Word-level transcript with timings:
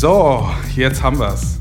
So, 0.00 0.48
jetzt 0.74 1.02
haben 1.02 1.18
wir's. 1.18 1.58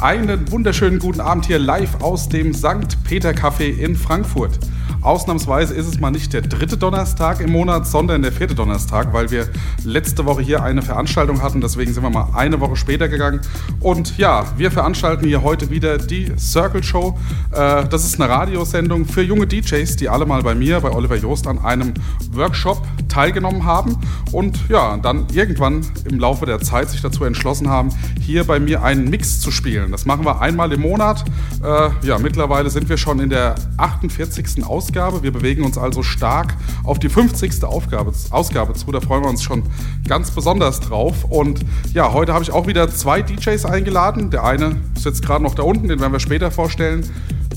Einen 0.00 0.50
wunderschönen 0.50 0.98
guten 0.98 1.20
Abend 1.20 1.46
hier 1.46 1.60
live 1.60 2.02
aus 2.02 2.28
dem 2.28 2.52
St. 2.52 3.04
Peter 3.04 3.30
Café 3.30 3.70
in 3.70 3.94
Frankfurt. 3.94 4.58
Ausnahmsweise 5.00 5.74
ist 5.74 5.86
es 5.86 6.00
mal 6.00 6.10
nicht 6.10 6.32
der 6.32 6.42
dritte 6.42 6.76
Donnerstag 6.76 7.40
im 7.40 7.52
Monat, 7.52 7.86
sondern 7.86 8.22
der 8.22 8.32
vierte 8.32 8.56
Donnerstag, 8.56 9.12
weil 9.12 9.30
wir 9.30 9.48
letzte 9.84 10.24
Woche 10.24 10.42
hier 10.42 10.64
eine 10.64 10.82
Veranstaltung 10.82 11.40
hatten. 11.40 11.60
Deswegen 11.60 11.92
sind 11.92 12.02
wir 12.02 12.10
mal 12.10 12.30
eine 12.34 12.58
Woche 12.58 12.74
später 12.74 13.08
gegangen. 13.08 13.40
Und 13.78 14.18
ja, 14.18 14.44
wir 14.56 14.72
veranstalten 14.72 15.24
hier 15.24 15.44
heute 15.44 15.70
wieder 15.70 15.98
die 15.98 16.32
Circle 16.36 16.82
Show. 16.82 17.16
Äh, 17.52 17.86
das 17.86 18.04
ist 18.04 18.20
eine 18.20 18.28
Radiosendung 18.28 19.06
für 19.06 19.22
junge 19.22 19.46
DJs, 19.46 19.94
die 19.94 20.08
alle 20.08 20.26
mal 20.26 20.42
bei 20.42 20.56
mir, 20.56 20.80
bei 20.80 20.90
Oliver 20.90 21.14
Joost, 21.14 21.46
an 21.46 21.60
einem 21.60 21.94
Workshop 22.32 22.82
teilgenommen 23.08 23.64
haben 23.64 23.96
und 24.32 24.58
ja, 24.68 24.96
dann 24.96 25.26
irgendwann 25.32 25.84
im 26.04 26.18
Laufe 26.18 26.46
der 26.46 26.60
Zeit 26.60 26.90
sich 26.90 27.00
dazu 27.00 27.24
entschlossen 27.24 27.68
haben, 27.68 27.90
hier 28.20 28.44
bei 28.44 28.60
mir 28.60 28.82
einen 28.82 29.08
Mix 29.10 29.40
zu 29.40 29.50
spielen. 29.50 29.90
Das 29.90 30.04
machen 30.06 30.24
wir 30.24 30.40
einmal 30.40 30.72
im 30.72 30.80
Monat. 30.80 31.24
Äh, 31.62 32.06
ja, 32.06 32.18
mittlerweile 32.18 32.70
sind 32.70 32.88
wir 32.88 32.96
schon 32.96 33.20
in 33.20 33.30
der 33.30 33.54
48. 33.76 34.64
Ausgabe. 34.64 35.22
Wir 35.22 35.32
bewegen 35.32 35.64
uns 35.64 35.78
also 35.78 36.02
stark 36.02 36.54
auf 36.84 36.98
die 36.98 37.08
50. 37.08 37.64
Aufgabe, 37.64 38.12
Ausgabe 38.30 38.74
zu. 38.74 38.92
Da 38.92 39.00
freuen 39.00 39.22
wir 39.22 39.30
uns 39.30 39.42
schon 39.42 39.62
ganz 40.06 40.30
besonders 40.30 40.80
drauf. 40.80 41.24
Und 41.24 41.60
ja, 41.94 42.12
heute 42.12 42.32
habe 42.32 42.44
ich 42.44 42.52
auch 42.52 42.66
wieder 42.66 42.90
zwei 42.90 43.22
DJs 43.22 43.64
eingeladen. 43.64 44.30
Der 44.30 44.44
eine 44.44 44.76
ist 44.94 45.04
jetzt 45.04 45.22
gerade 45.24 45.42
noch 45.42 45.54
da 45.54 45.62
unten, 45.62 45.88
den 45.88 46.00
werden 46.00 46.12
wir 46.12 46.20
später 46.20 46.50
vorstellen. 46.50 47.04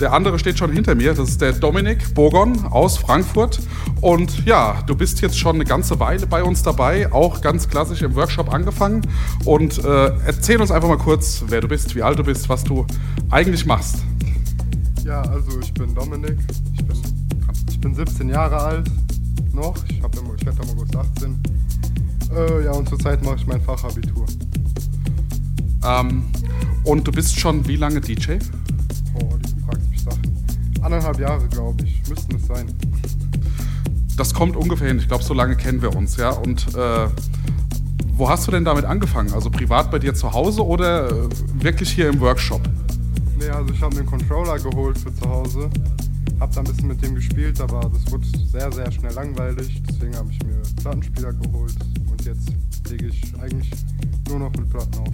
Der 0.02 0.14
andere 0.14 0.40
steht 0.40 0.58
schon 0.58 0.72
hinter 0.72 0.96
mir. 0.96 1.14
Das 1.14 1.30
ist 1.30 1.42
der 1.42 1.54
Dominik 1.54 2.16
Bogon 2.16 2.66
aus 2.66 2.98
Frankfurt. 2.98 3.60
Und 4.02 4.48
ja, 4.48 4.82
du 4.88 4.96
bist 4.96 5.22
jetzt 5.22 5.38
schon 5.38 5.56
eine 5.56 5.64
ganze 5.64 6.00
Weile 6.00 6.26
bei 6.26 6.44
uns 6.44 6.64
dabei, 6.64 7.12
auch 7.14 7.40
ganz 7.40 7.70
klassisch 7.70 8.02
im 8.02 8.16
Workshop 8.16 8.52
angefangen. 8.52 9.02
Und 9.46 9.78
äh, 9.86 10.12
erzähl 10.26 10.60
uns 10.60 10.72
einfach 10.72 10.90
mal 10.90 10.98
kurz, 10.98 11.44
wer 11.50 11.62
du 11.62 11.68
bist, 11.68 11.96
wie 11.96 12.02
alt 12.02 12.18
du 12.18 12.24
bist, 12.24 12.50
was 12.50 12.64
du 12.64 12.88
eigentlich 13.30 13.68
machst. 13.68 13.98
Ja, 15.06 15.22
also 15.22 15.60
ich 15.62 15.72
bin 15.72 15.94
Dominik. 15.94 16.40
Ich 16.74 16.84
bin, 16.84 16.98
ich 17.70 17.80
bin 17.80 17.94
17 17.94 18.28
Jahre 18.28 18.58
alt 18.58 18.90
noch. 19.54 19.76
Ich, 19.88 20.02
hab 20.02 20.16
im, 20.18 20.36
ich 20.36 20.44
werde 20.44 20.64
im 20.64 20.70
August 20.72 20.96
18. 20.96 21.44
Äh, 22.36 22.66
ja, 22.66 22.72
und 22.72 22.90
zurzeit 22.90 23.24
mache 23.24 23.36
ich 23.36 23.46
mein 23.46 23.62
Fachabitur. 23.62 24.26
Ähm, 25.86 26.26
und 26.86 27.08
du 27.08 27.12
bist 27.12 27.40
schon 27.40 27.68
wie 27.68 27.76
lange 27.76 28.02
DJ? 28.02 28.38
Oh, 29.14 29.38
Anderthalb 30.82 31.20
Jahre, 31.20 31.48
glaube 31.48 31.84
ich. 31.86 32.02
Müssten 32.10 32.36
es 32.36 32.48
sein. 32.48 32.74
Das 34.18 34.34
kommt 34.34 34.56
ungefähr 34.56 34.88
hin. 34.88 35.00
Ich 35.00 35.08
glaube, 35.08 35.24
so 35.24 35.34
lange 35.34 35.56
kennen 35.56 35.82
wir 35.82 35.96
uns, 35.96 36.18
ja. 36.18 36.32
Und 36.32 36.76
äh, 36.76 37.08
wo 38.14 38.30
hast 38.30 38.46
du 38.48 38.52
denn 38.52 38.66
damit 38.66 38.86
angefangen? 38.86 39.34
Also 39.34 39.50
privat 39.50 39.90
bei 39.90 40.00
dir 40.00 40.14
zu 40.14 40.32
Hause 40.32 40.66
oder 40.66 41.10
äh, 41.10 41.30
wirklich 41.54 41.92
hier 41.92 42.10
im 42.10 42.20
Workshop? 42.20 42.62
Nee, 43.40 43.50
also 43.50 43.74
ich 43.74 43.82
habe 43.82 43.96
mir 43.96 44.02
einen 44.02 44.10
Controller 44.10 44.60
geholt 44.60 44.98
für 44.98 45.14
zu 45.16 45.28
Hause. 45.28 45.70
Hab 46.40 46.52
da 46.54 46.62
ein 46.62 46.66
bisschen 46.66 46.88
mit 46.88 47.02
dem 47.04 47.16
gespielt, 47.16 47.60
aber 47.62 47.82
das 47.82 48.12
wurde 48.12 48.26
sehr, 48.52 48.72
sehr 48.72 48.92
schnell 48.92 49.14
langweilig. 49.14 49.82
Deswegen 49.90 50.16
habe 50.16 50.32
ich 50.32 50.40
mir 50.44 50.62
Plattenspieler 50.82 51.34
geholt. 51.34 51.76
Und 52.10 52.26
jetzt 52.26 52.52
lege 52.90 53.08
ich 53.08 53.34
eigentlich 53.40 53.72
nur 54.28 54.40
noch 54.40 54.52
mit 54.52 54.70
Platten 54.70 55.00
auf. 55.00 55.14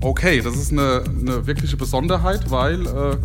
Okay, 0.00 0.40
das 0.40 0.56
ist 0.56 0.72
eine, 0.72 1.04
eine 1.06 1.46
wirkliche 1.46 1.76
Besonderheit, 1.76 2.50
weil 2.50 2.86
äh, 2.86 3.16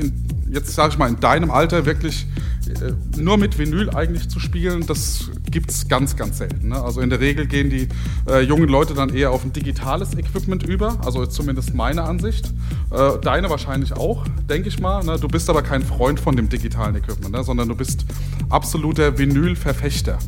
in, 0.00 0.25
jetzt 0.56 0.74
sage 0.74 0.92
ich 0.92 0.98
mal 0.98 1.08
in 1.08 1.20
deinem 1.20 1.50
Alter 1.50 1.86
wirklich 1.86 2.26
äh, 2.66 2.92
nur 3.16 3.36
mit 3.36 3.58
Vinyl 3.58 3.90
eigentlich 3.90 4.28
zu 4.28 4.40
spielen, 4.40 4.86
das 4.86 5.30
gibt 5.50 5.70
es 5.70 5.86
ganz, 5.86 6.16
ganz 6.16 6.38
selten. 6.38 6.68
Ne? 6.68 6.82
Also 6.82 7.00
in 7.00 7.10
der 7.10 7.20
Regel 7.20 7.46
gehen 7.46 7.70
die 7.70 7.88
äh, 8.28 8.40
jungen 8.40 8.68
Leute 8.68 8.94
dann 8.94 9.10
eher 9.10 9.30
auf 9.30 9.44
ein 9.44 9.52
digitales 9.52 10.14
Equipment 10.14 10.64
über, 10.64 10.98
also 11.04 11.24
zumindest 11.26 11.74
meine 11.74 12.02
Ansicht. 12.02 12.52
Äh, 12.90 13.18
deine 13.22 13.50
wahrscheinlich 13.50 13.92
auch, 13.92 14.26
denke 14.48 14.68
ich 14.68 14.80
mal. 14.80 15.04
Ne? 15.04 15.18
Du 15.20 15.28
bist 15.28 15.48
aber 15.48 15.62
kein 15.62 15.82
Freund 15.82 16.18
von 16.18 16.34
dem 16.34 16.48
digitalen 16.48 16.96
Equipment, 16.96 17.32
ne? 17.32 17.44
sondern 17.44 17.68
du 17.68 17.76
bist 17.76 18.04
absoluter 18.48 19.16
Vinyl-Verfechter. 19.16 20.18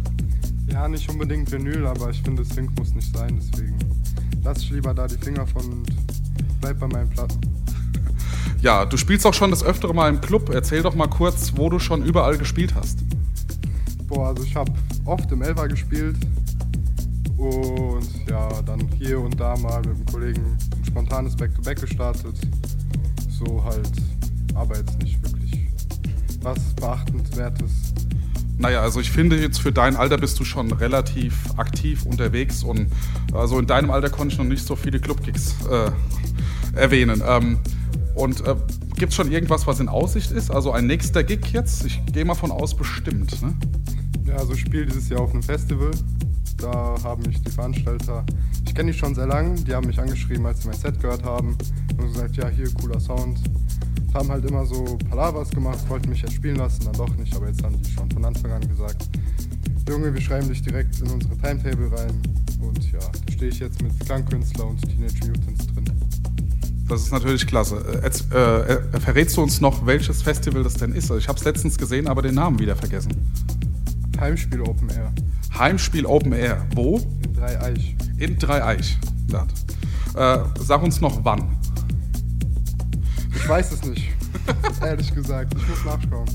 Ja, 0.71 0.87
nicht 0.87 1.09
unbedingt 1.11 1.51
Vinyl, 1.51 1.87
aber 1.87 2.11
ich 2.11 2.23
finde, 2.23 2.45
Sync 2.45 2.79
muss 2.79 2.95
nicht 2.95 3.17
sein. 3.17 3.41
Deswegen 3.41 3.79
lasse 4.45 4.61
ich 4.61 4.71
lieber 4.71 4.95
da 4.95 5.07
die 5.07 5.17
Finger 5.17 5.47
von 5.47 5.65
und 5.65 5.87
bleib 6.61 6.79
bei 6.79 6.87
meinen 6.87 7.09
Platten. 7.11 7.58
Ja, 8.61 8.85
du 8.85 8.97
spielst 8.97 9.25
auch 9.25 9.35
schon 9.35 9.51
das 9.51 9.63
öftere 9.63 9.95
Mal 9.95 10.09
im 10.09 10.21
Club. 10.21 10.51
Erzähl 10.53 10.83
doch 10.83 10.95
mal 10.95 11.07
kurz, 11.07 11.53
wo 11.55 11.71
du 11.71 11.79
schon 11.79 12.05
überall 12.05 12.37
gespielt 12.37 12.75
hast. 12.75 12.99
Boah, 14.09 14.29
also 14.29 14.43
ich 14.43 14.57
habe 14.57 14.73
oft 15.05 15.31
im 15.31 15.43
Elfer 15.43 15.69
gespielt 15.69 16.17
und 17.37 18.09
ja, 18.29 18.49
dann 18.63 18.89
hier 18.99 19.21
und 19.21 19.39
da 19.39 19.57
mal 19.59 19.79
mit 19.79 19.91
einem 19.91 20.07
Kollegen 20.07 20.43
ein 20.77 20.85
spontanes 20.85 21.37
Back-to-Back 21.37 21.81
gestartet. 21.81 22.35
So 23.29 23.63
halt, 23.63 23.93
aber 24.55 24.77
jetzt 24.77 25.01
nicht 25.03 25.23
wirklich 25.23 25.69
was 26.43 26.59
Beachtenswertes. 26.75 27.95
Naja, 28.57 28.81
also 28.81 28.99
ich 28.99 29.13
finde 29.13 29.41
jetzt 29.41 29.61
für 29.61 29.71
dein 29.71 29.95
Alter 29.95 30.19
bist 30.19 30.41
du 30.41 30.45
schon 30.45 30.73
relativ 30.73 31.35
aktiv 31.57 32.05
unterwegs 32.05 32.65
und 32.65 32.91
also 33.33 33.61
in 33.61 33.67
deinem 33.67 33.93
Alter 33.93 34.11
konnte 34.11 34.33
ich 34.33 34.39
noch 34.39 34.47
nicht 34.47 34.67
so 34.67 34.75
viele 34.75 34.99
Clubgigs 34.99 35.55
äh, 35.71 35.93
erwähnen. 36.77 37.23
Ähm, 37.25 37.59
und 38.19 38.45
äh, 38.47 38.57
gibt 38.97 39.11
es 39.11 39.15
schon 39.15 39.31
irgendwas, 39.31 39.67
was 39.67 39.79
in 39.79 39.89
Aussicht 39.89 40.33
ist? 40.33 40.51
Also 40.51 40.73
ein 40.73 40.87
nächster 40.87 41.23
Gig 41.23 41.53
jetzt? 41.53 41.85
Ich 41.85 42.05
gehe 42.07 42.25
mal 42.25 42.35
von 42.35 42.51
aus, 42.51 42.75
bestimmt. 42.75 43.41
Ne? 43.41 43.55
Ja, 44.27 44.37
also 44.37 44.55
ich 44.55 44.61
spiele 44.61 44.87
dieses 44.87 45.09
Jahr 45.09 45.21
auf 45.21 45.31
einem 45.31 45.43
Festival. 45.43 45.93
Da 46.57 46.97
haben 47.05 47.23
mich 47.23 47.41
die 47.41 47.51
Veranstalter, 47.53 48.27
ich 48.67 48.75
kenne 48.75 48.91
die 48.91 48.99
schon 48.99 49.15
sehr 49.15 49.29
lang, 49.29 49.55
die 49.65 49.73
haben 49.73 49.87
mich 49.87 50.01
angeschrieben, 50.01 50.45
als 50.47 50.63
sie 50.63 50.69
mein 50.69 50.77
Set 50.77 51.01
gehört 51.01 51.23
haben 51.23 51.57
und 51.97 52.13
gesagt, 52.13 52.37
ja, 52.37 52.49
hier, 52.49 52.69
cooler 52.75 52.99
Sound. 52.99 53.39
Haben 54.13 54.29
halt 54.31 54.45
immer 54.45 54.67
so 54.67 54.99
Palavas 55.09 55.51
gemacht, 55.51 55.79
wollten 55.89 56.09
mich 56.09 56.23
jetzt 56.23 56.33
spielen 56.33 56.57
lassen, 56.57 56.87
dann 56.87 56.95
doch 56.95 57.15
nicht, 57.17 57.37
aber 57.37 57.47
jetzt 57.47 57.63
haben 57.63 57.81
die 57.81 57.91
schon 57.93 58.11
von 58.11 58.25
Anfang 58.25 58.51
an 58.51 58.69
gesagt, 58.69 59.09
Junge, 59.89 60.13
wir 60.13 60.21
schreiben 60.21 60.49
dich 60.49 60.63
direkt 60.63 60.99
in 61.01 61.09
unsere 61.09 61.37
Timetable 61.37 61.93
rein 61.97 62.21
und 62.61 62.91
ja, 62.91 62.99
da 62.99 63.33
stehe 63.33 63.53
ich 63.53 63.61
jetzt 63.61 63.81
mit 63.81 63.99
Klangkünstler 64.01 64.67
und 64.67 64.83
Teenage 64.83 65.29
Mutants 65.29 65.67
drin. 65.69 65.98
Das 66.89 67.03
ist 67.03 67.13
natürlich 67.13 67.47
klasse. 67.47 67.77
Äh, 67.77 68.05
Jetzt, 68.05 68.33
äh, 68.33 68.75
äh, 68.75 69.01
verrätst 69.01 69.37
du 69.37 69.43
uns 69.43 69.61
noch, 69.61 69.85
welches 69.87 70.23
Festival 70.23 70.63
das 70.63 70.75
denn 70.75 70.93
ist? 70.93 71.05
Also 71.11 71.19
ich 71.19 71.29
habe 71.29 71.39
es 71.39 71.45
letztens 71.45 71.77
gesehen, 71.77 72.09
aber 72.09 72.23
den 72.23 72.35
Namen 72.35 72.59
wieder 72.59 72.77
vergessen. 72.77 73.13
Heimspiel 74.19 74.63
Open 74.63 74.89
Air 74.91 75.13
Heimspiel 75.57 76.07
Open 76.07 76.33
Air. 76.33 76.67
Wo? 76.75 76.99
in 77.23 77.35
Drei 77.35 77.61
Eich. 77.61 77.97
In 78.17 78.39
Dreieich. 78.39 78.99
Äh, 80.15 80.39
sag 80.59 80.83
uns 80.83 81.01
noch 81.01 81.25
wann. 81.25 81.57
Ich 83.35 83.49
weiß 83.49 83.73
es 83.73 83.85
nicht. 83.85 84.09
Ehrlich 84.83 85.15
gesagt. 85.15 85.55
Ich 85.57 85.69
muss 85.69 85.85
nachschauen. 85.85 86.27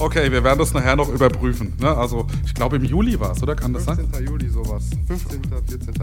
Okay, 0.00 0.30
wir 0.30 0.44
werden 0.44 0.60
das 0.60 0.72
nachher 0.72 0.94
noch 0.94 1.08
überprüfen. 1.08 1.72
Ne? 1.80 1.88
Also, 1.88 2.24
ich 2.46 2.54
glaube 2.54 2.76
im 2.76 2.84
Juli 2.84 3.18
war 3.18 3.32
es, 3.32 3.42
oder? 3.42 3.56
Kann 3.56 3.72
das 3.72 3.84
sein? 3.84 3.96
15. 3.96 4.26
Juli 4.26 4.48
sowas. 4.48 4.84
15., 5.08 5.42
14. 5.44 5.94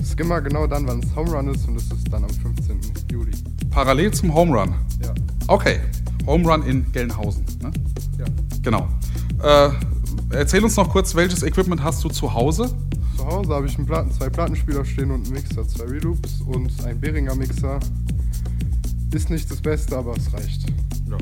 Es 0.00 0.10
ist 0.10 0.20
immer 0.20 0.40
genau 0.40 0.68
dann, 0.68 0.86
wann 0.86 1.00
es 1.00 1.16
Home 1.16 1.32
Run 1.32 1.48
ist 1.48 1.66
und 1.66 1.76
es 1.76 1.90
ist 1.90 2.12
dann 2.12 2.22
am 2.22 2.30
15. 2.30 2.80
Juli. 3.10 3.32
Parallel 3.70 4.12
zum 4.12 4.32
Home 4.32 4.56
Run. 4.56 4.74
Ja. 5.02 5.12
Okay, 5.48 5.80
Home 6.26 6.48
Run 6.48 6.62
in 6.62 6.90
Gelnhausen. 6.92 7.44
Ne? 7.60 7.72
Ja. 8.18 8.24
Genau. 8.62 8.88
Äh, 9.42 9.70
erzähl 10.30 10.62
uns 10.62 10.76
noch 10.76 10.88
kurz, 10.88 11.16
welches 11.16 11.42
Equipment 11.42 11.82
hast 11.82 12.04
du 12.04 12.08
zu 12.08 12.32
Hause? 12.32 12.72
Zu 13.16 13.26
Hause 13.26 13.52
habe 13.52 13.66
ich 13.66 13.76
einen 13.76 13.86
Platten, 13.86 14.12
zwei 14.12 14.30
Plattenspieler 14.30 14.84
stehen 14.84 15.10
und 15.10 15.24
einen 15.24 15.34
Mixer, 15.34 15.66
zwei 15.66 15.86
Reloops 15.86 16.40
und 16.42 16.70
ein 16.84 17.00
Behringer 17.00 17.34
Mixer. 17.34 17.80
Ist 19.12 19.28
nicht 19.28 19.50
das 19.50 19.60
Beste, 19.60 19.98
aber 19.98 20.16
es 20.16 20.32
reicht. 20.32 20.70
Ja. 21.10 21.16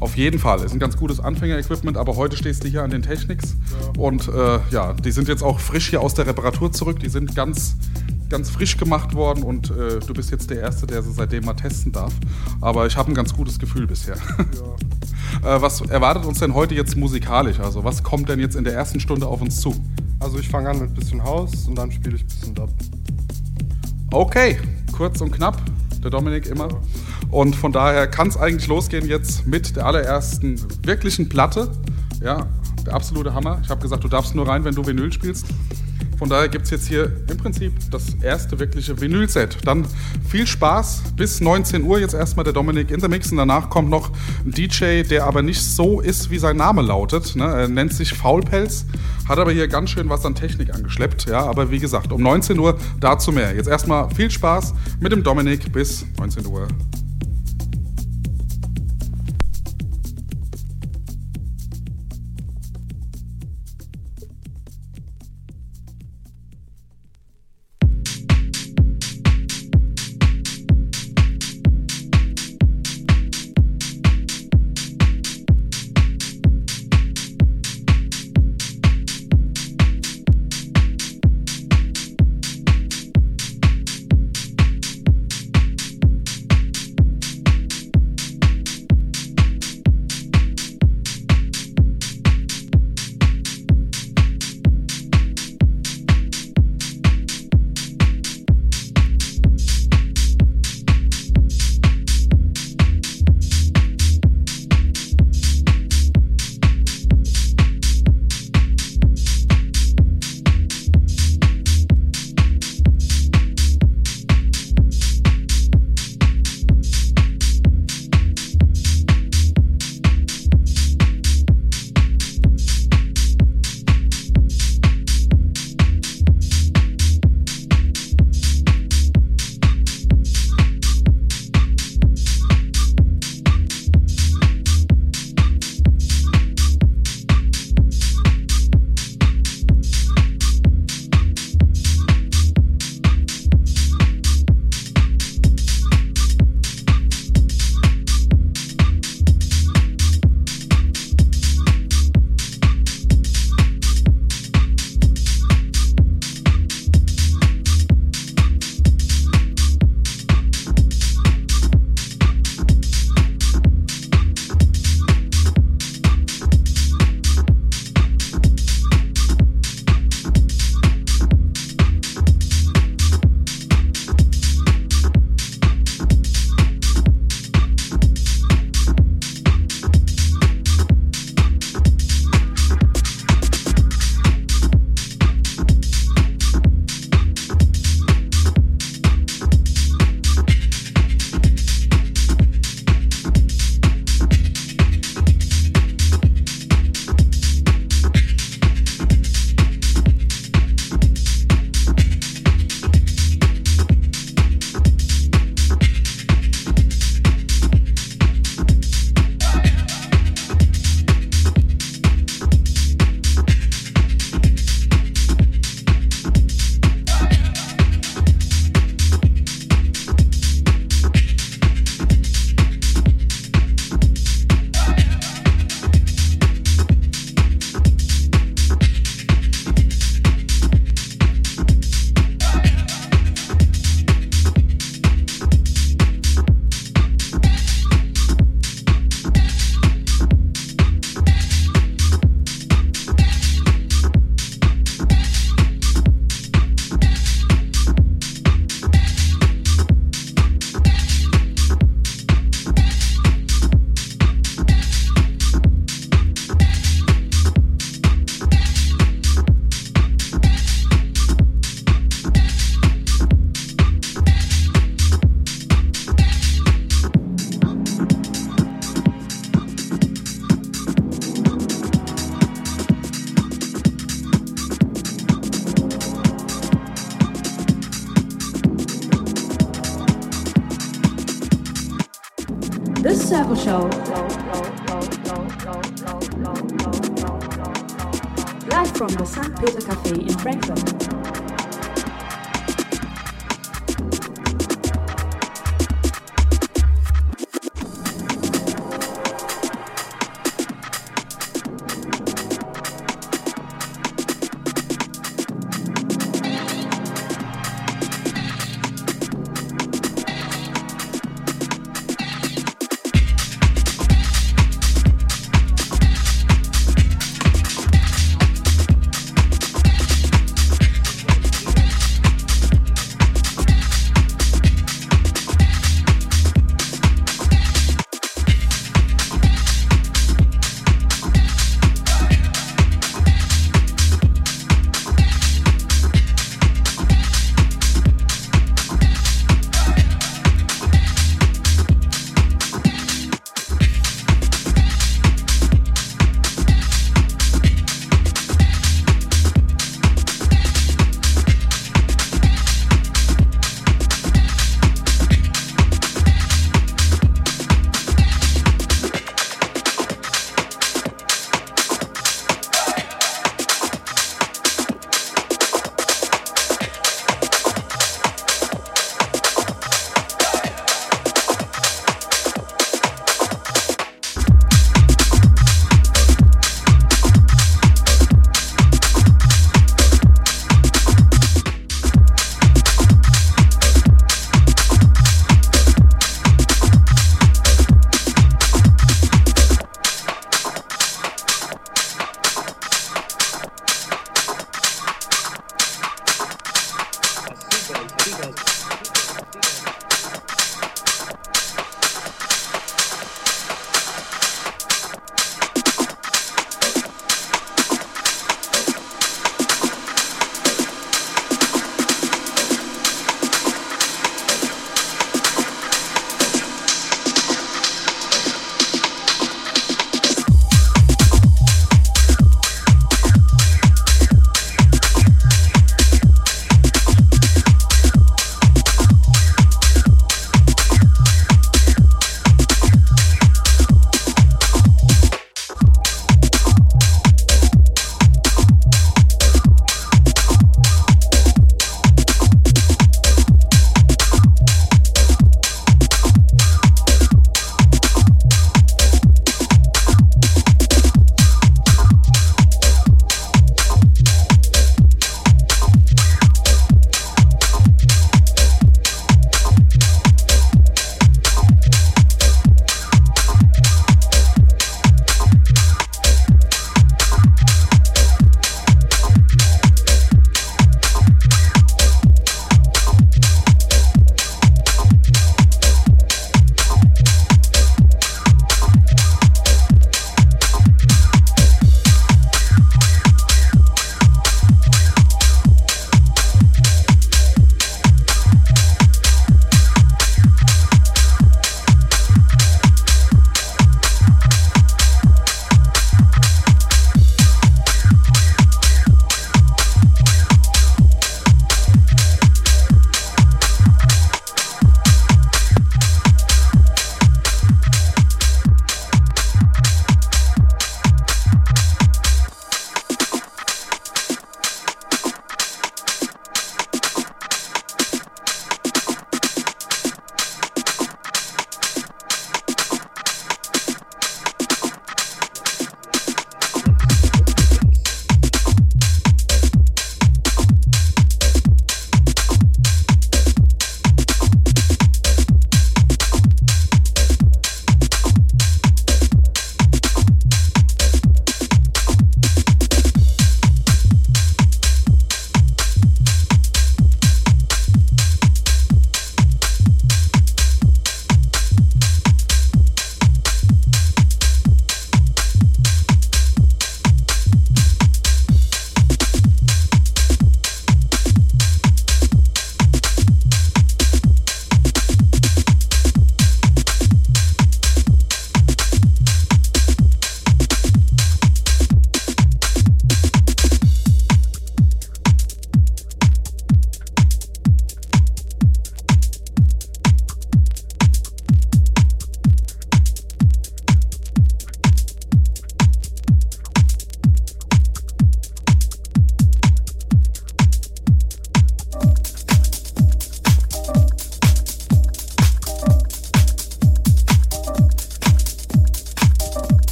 Auf 0.00 0.16
jeden 0.16 0.38
Fall. 0.38 0.64
Ist 0.64 0.72
ein 0.72 0.78
ganz 0.78 0.96
gutes 0.96 1.20
Anfänger-Equipment, 1.20 1.98
aber 1.98 2.16
heute 2.16 2.36
stehst 2.36 2.64
du 2.64 2.68
hier 2.68 2.82
an 2.82 2.90
den 2.90 3.02
Technics. 3.02 3.54
Und 3.98 4.28
äh, 4.28 4.58
ja, 4.70 4.94
die 4.94 5.12
sind 5.12 5.28
jetzt 5.28 5.42
auch 5.42 5.60
frisch 5.60 5.90
hier 5.90 6.00
aus 6.00 6.14
der 6.14 6.26
Reparatur 6.26 6.72
zurück. 6.72 7.00
Die 7.00 7.10
sind 7.10 7.36
ganz, 7.36 7.76
ganz 8.30 8.48
frisch 8.48 8.78
gemacht 8.78 9.14
worden 9.14 9.42
und 9.42 9.70
äh, 9.70 10.00
du 10.00 10.14
bist 10.14 10.30
jetzt 10.30 10.48
der 10.48 10.60
Erste, 10.60 10.86
der 10.86 11.02
sie 11.02 11.12
seitdem 11.12 11.44
mal 11.44 11.52
testen 11.52 11.92
darf. 11.92 12.14
Aber 12.62 12.86
ich 12.86 12.96
habe 12.96 13.12
ein 13.12 13.14
ganz 13.14 13.34
gutes 13.34 13.58
Gefühl 13.58 13.86
bisher. 13.86 14.16
Ja. 15.42 15.56
äh, 15.56 15.62
was 15.62 15.82
erwartet 15.82 16.24
uns 16.24 16.38
denn 16.38 16.54
heute 16.54 16.74
jetzt 16.74 16.96
musikalisch? 16.96 17.60
Also, 17.60 17.84
was 17.84 18.02
kommt 18.02 18.30
denn 18.30 18.40
jetzt 18.40 18.56
in 18.56 18.64
der 18.64 18.72
ersten 18.72 19.00
Stunde 19.00 19.26
auf 19.26 19.42
uns 19.42 19.60
zu? 19.60 19.74
Also 20.18 20.38
ich 20.38 20.48
fange 20.48 20.68
an 20.70 20.80
mit 20.80 20.94
bisschen 20.94 21.22
Haus 21.24 21.66
und 21.66 21.76
dann 21.76 21.90
spiele 21.92 22.16
ich 22.16 22.26
bisschen 22.26 22.54
Dub. 22.54 22.70
Okay, 24.12 24.58
kurz 24.92 25.20
und 25.20 25.30
knapp. 25.30 25.60
Der 26.02 26.10
Dominik 26.10 26.46
immer. 26.46 26.68
Und 27.30 27.54
von 27.54 27.72
daher 27.72 28.06
kann 28.06 28.28
es 28.28 28.36
eigentlich 28.36 28.66
losgehen 28.66 29.06
jetzt 29.06 29.46
mit 29.46 29.76
der 29.76 29.86
allerersten 29.86 30.60
wirklichen 30.84 31.28
Platte. 31.28 31.70
Ja, 32.22 32.48
der 32.84 32.94
absolute 32.94 33.34
Hammer. 33.34 33.60
Ich 33.62 33.70
habe 33.70 33.80
gesagt, 33.80 34.04
du 34.04 34.08
darfst 34.08 34.34
nur 34.34 34.48
rein, 34.48 34.64
wenn 34.64 34.74
du 34.74 34.86
Vinyl 34.86 35.12
spielst. 35.12 35.46
Von 36.20 36.28
daher 36.28 36.50
gibt 36.50 36.66
es 36.66 36.70
jetzt 36.70 36.86
hier 36.86 37.10
im 37.30 37.38
Prinzip 37.38 37.72
das 37.90 38.12
erste 38.20 38.58
wirkliche 38.58 39.00
Vinyl-Set. 39.00 39.56
Dann 39.64 39.86
viel 40.28 40.46
Spaß 40.46 41.02
bis 41.16 41.40
19 41.40 41.82
Uhr. 41.82 41.98
Jetzt 41.98 42.12
erstmal 42.12 42.44
der 42.44 42.52
Dominik 42.52 42.90
in 42.90 43.00
the 43.00 43.08
Mix 43.08 43.30
und 43.30 43.38
danach 43.38 43.70
kommt 43.70 43.88
noch 43.88 44.10
ein 44.44 44.50
DJ, 44.50 45.02
der 45.02 45.24
aber 45.24 45.40
nicht 45.40 45.62
so 45.62 45.98
ist, 45.98 46.30
wie 46.30 46.38
sein 46.38 46.58
Name 46.58 46.82
lautet. 46.82 47.36
Ne? 47.36 47.44
Er 47.44 47.68
nennt 47.68 47.94
sich 47.94 48.12
Faulpelz, 48.12 48.84
hat 49.26 49.38
aber 49.38 49.52
hier 49.52 49.66
ganz 49.66 49.88
schön 49.88 50.10
was 50.10 50.26
an 50.26 50.34
Technik 50.34 50.74
angeschleppt. 50.74 51.26
Ja, 51.26 51.46
aber 51.46 51.70
wie 51.70 51.78
gesagt, 51.78 52.12
um 52.12 52.22
19 52.22 52.58
Uhr 52.58 52.76
dazu 53.00 53.32
mehr. 53.32 53.54
Jetzt 53.54 53.68
erstmal 53.68 54.14
viel 54.14 54.30
Spaß 54.30 54.74
mit 55.00 55.12
dem 55.12 55.22
Dominik 55.22 55.72
bis 55.72 56.04
19 56.18 56.44
Uhr. 56.44 56.68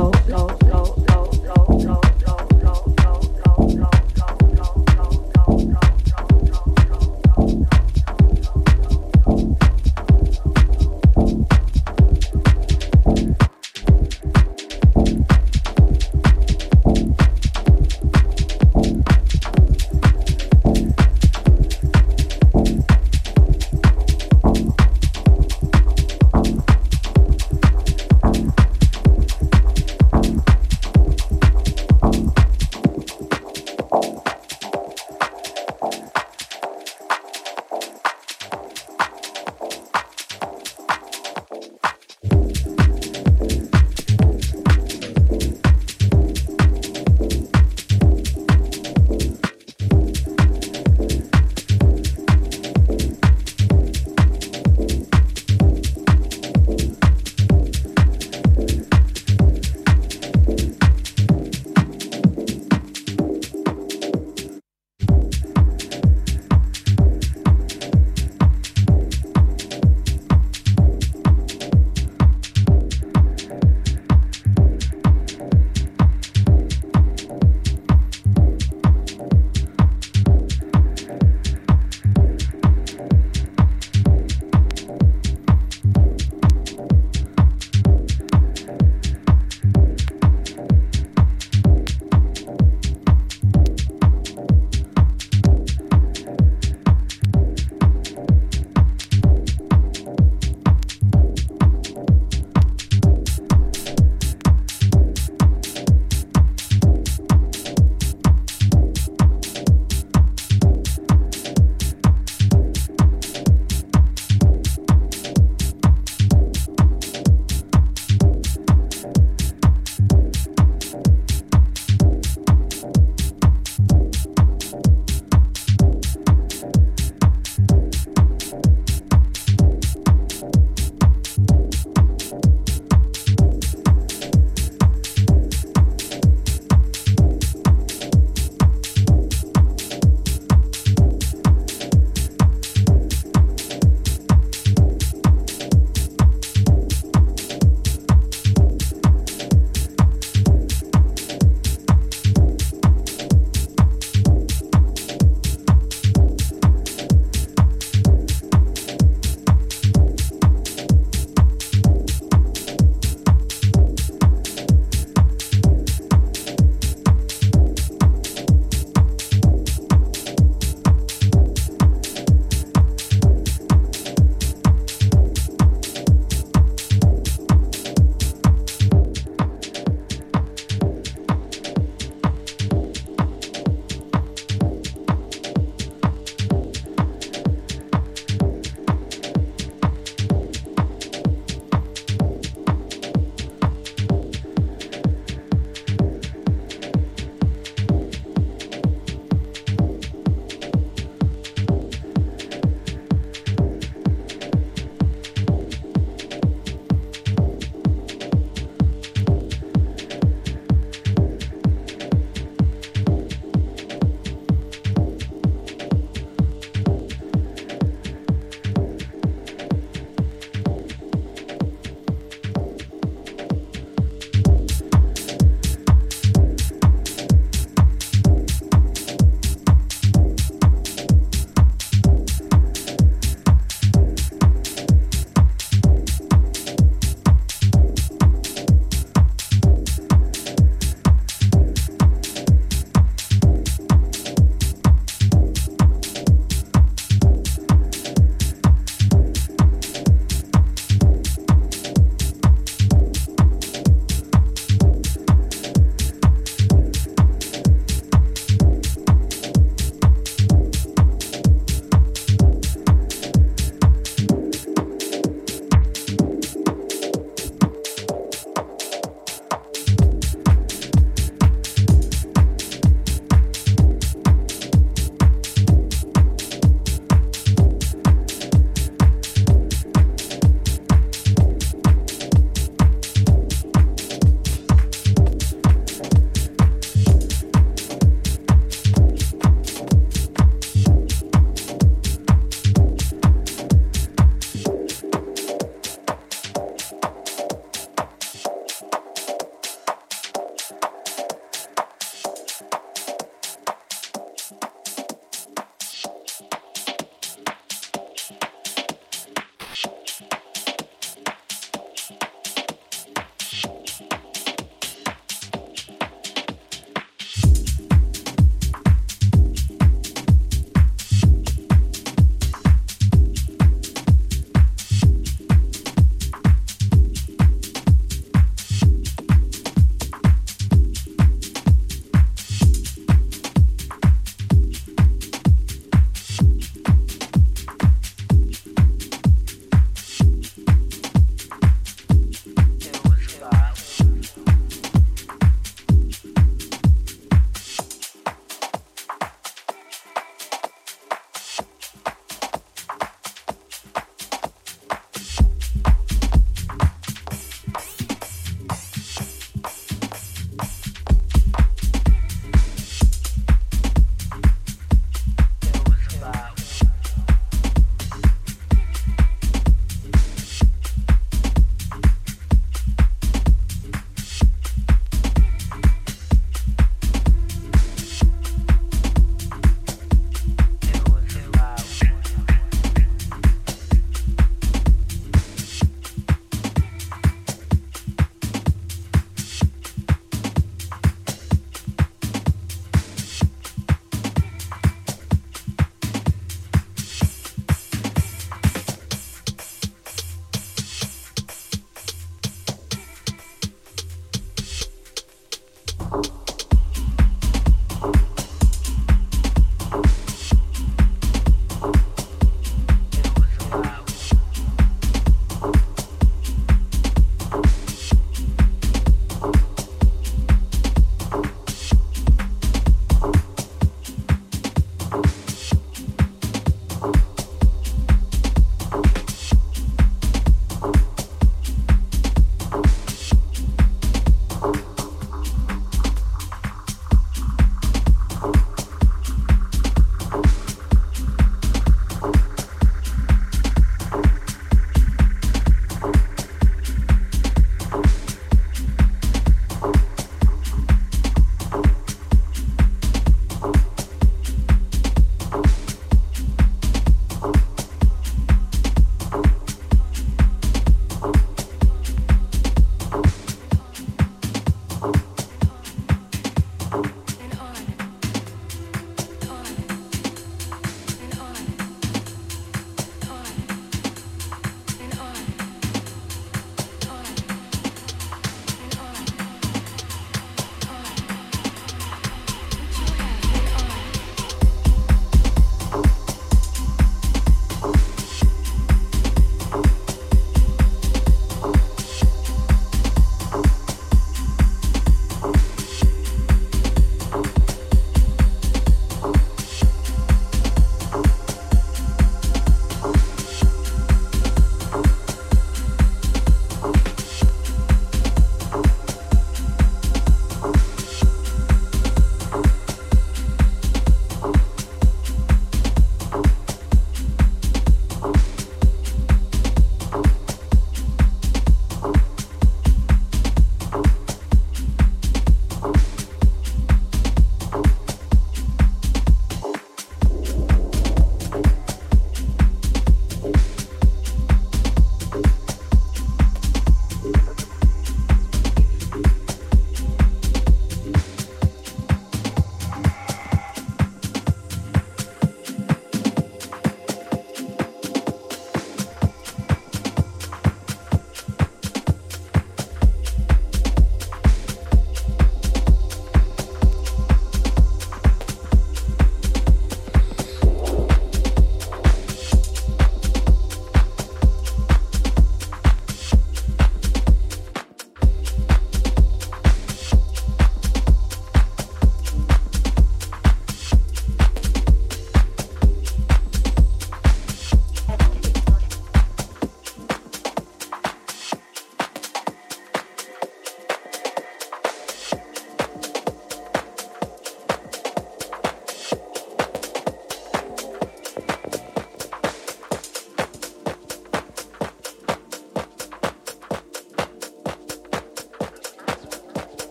No. 0.00 0.10
go. 0.28 0.69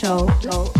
Show. 0.00 0.79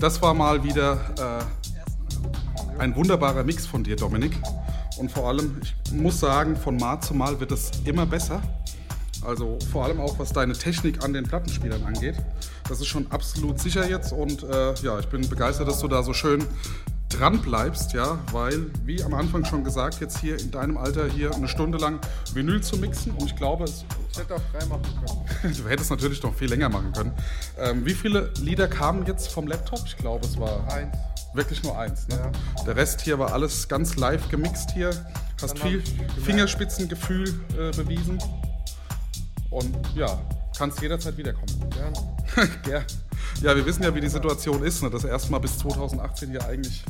Das 0.00 0.20
war 0.22 0.34
mal 0.34 0.64
wieder 0.64 0.98
äh, 1.18 2.80
ein 2.80 2.96
wunderbarer 2.96 3.44
Mix 3.44 3.66
von 3.66 3.84
dir, 3.84 3.96
Dominik. 3.96 4.32
Und 4.96 5.10
vor 5.10 5.28
allem, 5.28 5.60
ich 5.62 5.92
muss 5.92 6.20
sagen, 6.20 6.56
von 6.56 6.76
Mal 6.76 7.00
zu 7.00 7.14
Mal 7.14 7.38
wird 7.38 7.52
es 7.52 7.70
immer 7.84 8.06
besser. 8.06 8.42
Also 9.22 9.58
vor 9.70 9.84
allem 9.84 10.00
auch, 10.00 10.18
was 10.18 10.32
deine 10.32 10.54
Technik 10.54 11.04
an 11.04 11.12
den 11.12 11.24
Plattenspielern 11.24 11.84
angeht. 11.84 12.16
Das 12.68 12.80
ist 12.80 12.86
schon 12.86 13.10
absolut 13.10 13.60
sicher 13.60 13.88
jetzt 13.88 14.12
und 14.12 14.42
äh, 14.44 14.74
ja, 14.82 14.98
ich 14.98 15.08
bin 15.08 15.28
begeistert, 15.28 15.68
dass 15.68 15.80
du 15.80 15.88
da 15.88 16.02
so 16.02 16.14
schön 16.14 16.46
dran 17.10 17.42
bleibst, 17.42 17.92
ja, 17.92 18.18
weil, 18.32 18.66
wie 18.84 19.02
am 19.02 19.12
Anfang 19.14 19.44
schon 19.44 19.64
gesagt, 19.64 20.00
jetzt 20.00 20.20
hier 20.20 20.38
in 20.38 20.50
deinem 20.50 20.76
Alter 20.78 21.08
hier 21.08 21.34
eine 21.34 21.48
Stunde 21.48 21.76
lang 21.76 21.98
Vinyl 22.32 22.62
zu 22.62 22.76
mixen 22.76 23.12
und 23.12 23.26
ich 23.26 23.36
glaube, 23.36 23.64
es, 23.64 23.84
Ich 24.12 24.18
hätte 24.18 24.36
auch 24.36 24.40
frei 24.52 24.64
machen 24.66 24.82
können. 25.42 25.54
du 25.62 25.68
hättest 25.68 25.90
natürlich 25.90 26.22
noch 26.22 26.34
viel 26.34 26.48
länger 26.48 26.68
machen 26.68 26.92
können. 26.92 27.12
Ähm, 27.60 27.84
wie 27.84 27.94
viele 27.94 28.30
Lieder 28.40 28.68
kamen 28.68 29.04
jetzt 29.06 29.28
vom 29.30 29.46
Laptop? 29.46 29.80
Ich 29.84 29.96
glaube, 29.96 30.26
es 30.26 30.38
war 30.38 30.66
Eins. 30.72 30.96
wirklich 31.34 31.62
nur 31.62 31.78
eins. 31.78 32.08
Ne? 32.08 32.32
Der 32.66 32.74
Rest 32.74 33.02
hier 33.02 33.18
war 33.18 33.32
alles 33.32 33.68
ganz 33.68 33.96
live 33.96 34.28
gemixt 34.30 34.70
hier. 34.70 34.90
Hast 35.42 35.58
Dann 35.58 35.68
viel 35.68 35.82
Fingerspitzengefühl 36.24 37.28
äh, 37.52 37.70
bewiesen. 37.76 38.18
Und 39.50 39.76
ja, 39.94 40.20
kannst 40.56 40.80
jederzeit 40.80 41.16
wiederkommen. 41.16 41.70
Gern. 41.70 42.52
Gern. 42.62 42.84
Ja, 43.42 43.54
wir 43.54 43.64
wissen 43.66 43.82
ja, 43.82 43.94
wie 43.94 44.00
die 44.00 44.08
Situation 44.08 44.62
ist, 44.62 44.82
ne? 44.82 44.90
dass 44.90 45.04
erstmal 45.04 45.40
bis 45.40 45.58
2018 45.58 46.30
hier 46.30 46.44
eigentlich 46.46 46.82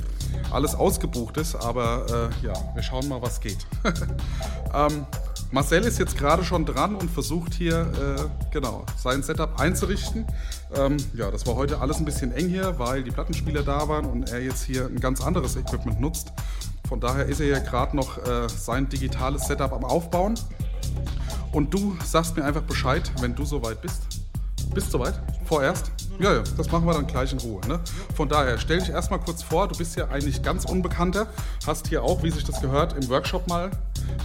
alles 0.51 0.75
ausgebucht 0.75 1.37
ist, 1.37 1.55
aber 1.55 2.31
äh, 2.43 2.47
ja, 2.47 2.53
wir 2.75 2.83
schauen 2.83 3.09
mal, 3.09 3.21
was 3.23 3.41
geht. 3.41 3.59
ähm, 4.75 5.07
Marcel 5.53 5.83
ist 5.83 5.99
jetzt 5.99 6.17
gerade 6.17 6.45
schon 6.45 6.65
dran 6.65 6.95
und 6.95 7.11
versucht 7.11 7.55
hier 7.55 7.81
äh, 7.81 8.53
genau 8.53 8.87
sein 8.97 9.25
Setup 9.25 9.59
einzurichten. 9.59 10.25
Ähm, 10.77 10.97
ja, 11.13 11.29
das 11.33 11.45
war 11.45 11.57
heute 11.57 11.81
alles 11.81 11.99
ein 11.99 12.05
bisschen 12.05 12.33
eng 12.33 12.49
hier, 12.49 12.79
weil 12.79 13.03
die 13.03 13.11
Plattenspieler 13.11 13.63
da 13.65 13.89
waren 13.89 14.05
und 14.05 14.31
er 14.31 14.41
jetzt 14.41 14.63
hier 14.63 14.87
ein 14.87 15.01
ganz 15.01 15.21
anderes 15.21 15.57
Equipment 15.57 16.01
nutzt. 16.01 16.33
Von 16.89 17.01
daher 17.01 17.27
ist 17.27 17.41
er 17.41 17.49
ja 17.49 17.59
gerade 17.59 17.97
noch 17.97 18.19
äh, 18.19 18.49
sein 18.49 18.89
digitales 18.89 19.47
Setup 19.47 19.73
am 19.73 19.85
Aufbauen. 19.85 20.35
Und 21.51 21.75
du 21.75 21.97
sagst 22.05 22.37
mir 22.37 22.45
einfach 22.45 22.63
Bescheid, 22.63 23.11
wenn 23.21 23.35
du 23.35 23.45
soweit 23.45 23.83
bist. 23.83 24.03
Bist 24.73 24.93
soweit? 24.93 25.21
Vorerst? 25.47 25.91
Ja, 26.21 26.33
ja, 26.33 26.43
das 26.57 26.71
machen 26.71 26.87
wir 26.87 26.95
dann 26.95 27.09
gleich 27.09 27.33
in 27.33 27.39
Ruhe. 27.41 27.61
Ne? 27.67 27.81
Von 28.15 28.29
daher, 28.29 28.57
stell 28.59 28.79
dich 28.79 28.91
erstmal 28.91 29.19
kurz 29.19 29.43
vor, 29.43 29.67
du 29.67 29.77
bist 29.77 29.97
ja 29.97 30.07
eigentlich 30.09 30.43
ganz 30.43 30.65
Unbekannter, 30.65 31.27
hast 31.67 31.89
hier 31.89 32.05
auch, 32.05 32.23
wie 32.23 32.31
sich 32.31 32.45
das 32.45 32.61
gehört, 32.61 32.93
im 32.93 33.09
Workshop 33.09 33.49
mal 33.49 33.71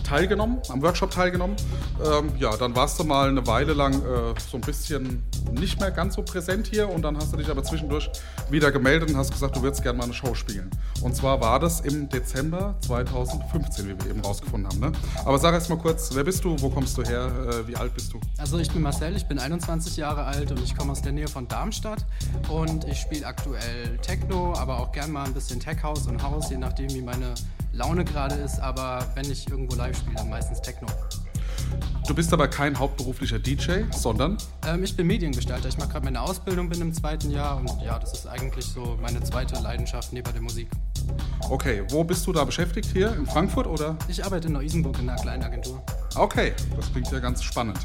teilgenommen, 0.03 0.59
am 0.69 0.81
Workshop 0.81 1.11
teilgenommen. 1.11 1.55
Ähm, 2.03 2.31
ja, 2.37 2.55
dann 2.57 2.75
warst 2.75 2.99
du 2.99 3.03
mal 3.03 3.29
eine 3.29 3.45
Weile 3.47 3.73
lang 3.73 3.93
äh, 3.93 4.33
so 4.49 4.57
ein 4.57 4.61
bisschen 4.61 5.23
nicht 5.51 5.79
mehr 5.79 5.91
ganz 5.91 6.15
so 6.15 6.23
präsent 6.23 6.67
hier 6.67 6.89
und 6.89 7.01
dann 7.01 7.17
hast 7.17 7.33
du 7.33 7.37
dich 7.37 7.49
aber 7.49 7.63
zwischendurch 7.63 8.09
wieder 8.49 8.71
gemeldet 8.71 9.09
und 9.09 9.17
hast 9.17 9.31
gesagt, 9.31 9.55
du 9.55 9.61
würdest 9.61 9.83
gerne 9.83 9.97
mal 9.97 10.05
eine 10.05 10.13
Show 10.13 10.33
spielen. 10.33 10.69
Und 11.01 11.15
zwar 11.15 11.41
war 11.41 11.59
das 11.59 11.81
im 11.81 12.09
Dezember 12.09 12.75
2015, 12.85 13.87
wie 13.87 14.03
wir 14.03 14.11
eben 14.11 14.21
rausgefunden 14.21 14.69
haben. 14.69 14.79
Ne? 14.79 14.91
Aber 15.23 15.37
sag 15.39 15.53
erst 15.53 15.69
mal 15.69 15.77
kurz, 15.77 16.09
wer 16.13 16.23
bist 16.23 16.43
du, 16.43 16.55
wo 16.59 16.69
kommst 16.69 16.97
du 16.97 17.03
her, 17.03 17.31
äh, 17.49 17.67
wie 17.67 17.75
alt 17.75 17.93
bist 17.93 18.13
du? 18.13 18.19
Also 18.37 18.59
ich 18.59 18.71
bin 18.71 18.81
Marcel, 18.81 19.15
ich 19.15 19.25
bin 19.25 19.39
21 19.39 19.97
Jahre 19.97 20.23
alt 20.25 20.51
und 20.51 20.61
ich 20.61 20.75
komme 20.75 20.91
aus 20.91 21.01
der 21.01 21.11
Nähe 21.11 21.27
von 21.27 21.47
Darmstadt 21.47 22.05
und 22.49 22.85
ich 22.85 22.99
spiele 22.99 23.25
aktuell 23.25 23.97
Techno, 24.01 24.53
aber 24.55 24.79
auch 24.79 24.91
gern 24.91 25.11
mal 25.11 25.25
ein 25.25 25.33
bisschen 25.33 25.59
Tech 25.59 25.81
House 25.83 26.07
und 26.07 26.21
House, 26.21 26.49
je 26.49 26.57
nachdem 26.57 26.93
wie 26.93 27.01
meine 27.01 27.33
Laune 27.75 28.05
gerade 28.05 28.35
ist, 28.35 28.59
aber 28.59 29.05
wenn 29.15 29.29
ich 29.29 29.49
irgendwo 29.49 29.75
live 29.75 29.97
spiele, 29.97 30.15
dann 30.15 30.29
meistens 30.29 30.61
Techno. 30.61 30.87
Du 32.07 32.13
bist 32.13 32.31
aber 32.31 32.47
kein 32.47 32.77
hauptberuflicher 32.77 33.39
DJ, 33.39 33.83
sondern 33.91 34.37
Ähm, 34.65 34.83
ich 34.83 34.95
bin 34.95 35.07
Mediengestalter, 35.07 35.67
ich 35.67 35.77
mache 35.77 35.89
gerade 35.89 36.05
meine 36.05 36.21
Ausbildung, 36.21 36.69
bin 36.69 36.79
im 36.79 36.93
zweiten 36.93 37.31
Jahr 37.31 37.57
und 37.57 37.69
ja, 37.83 37.99
das 37.99 38.13
ist 38.13 38.27
eigentlich 38.27 38.65
so 38.65 38.97
meine 39.01 39.21
zweite 39.23 39.59
Leidenschaft 39.61 40.13
neben 40.13 40.31
der 40.31 40.41
Musik. 40.41 40.69
Okay, 41.49 41.83
wo 41.89 42.03
bist 42.03 42.25
du 42.27 42.33
da 42.33 42.43
beschäftigt? 42.43 42.89
Hier 42.91 43.15
in 43.15 43.25
Frankfurt 43.25 43.67
oder? 43.67 43.97
Ich 44.07 44.23
arbeite 44.23 44.47
in 44.47 44.53
Neu-Isenburg 44.53 44.99
in 44.99 45.09
einer 45.09 45.21
kleinen 45.21 45.43
Agentur. 45.43 45.81
Okay, 46.15 46.53
das 46.75 46.91
klingt 46.91 47.11
ja 47.11 47.19
ganz 47.19 47.43
spannend. 47.43 47.77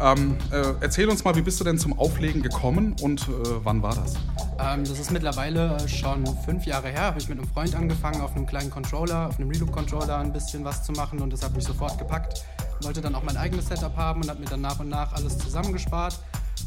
Ähm, 0.00 0.36
äh, 0.50 0.74
erzähl 0.80 1.08
uns 1.08 1.22
mal, 1.24 1.34
wie 1.36 1.42
bist 1.42 1.60
du 1.60 1.64
denn 1.64 1.78
zum 1.78 1.98
Auflegen 1.98 2.42
gekommen 2.42 2.96
und 3.00 3.22
äh, 3.22 3.32
wann 3.62 3.82
war 3.82 3.94
das? 3.94 4.14
Ähm, 4.58 4.84
das 4.84 4.98
ist 4.98 5.12
mittlerweile 5.12 5.76
schon 5.88 6.26
fünf 6.44 6.66
Jahre 6.66 6.88
her. 6.88 7.02
Habe 7.02 7.18
ich 7.18 7.28
mit 7.28 7.38
einem 7.38 7.48
Freund 7.48 7.74
angefangen, 7.76 8.20
auf 8.20 8.34
einem 8.34 8.46
kleinen 8.46 8.70
Controller, 8.70 9.28
auf 9.28 9.38
einem 9.38 9.50
Reloop-Controller 9.50 10.18
ein 10.18 10.32
bisschen 10.32 10.64
was 10.64 10.82
zu 10.82 10.92
machen 10.92 11.20
und 11.20 11.32
das 11.32 11.44
hat 11.44 11.54
mich 11.54 11.64
sofort 11.64 11.96
gepackt. 11.98 12.44
Wollte 12.82 13.00
dann 13.00 13.14
auch 13.14 13.22
mein 13.22 13.36
eigenes 13.36 13.68
Setup 13.68 13.96
haben 13.96 14.22
und 14.22 14.28
habe 14.28 14.40
mir 14.40 14.46
dann 14.46 14.60
nach 14.60 14.80
und 14.80 14.88
nach 14.88 15.12
alles 15.12 15.38
zusammengespart. 15.38 16.18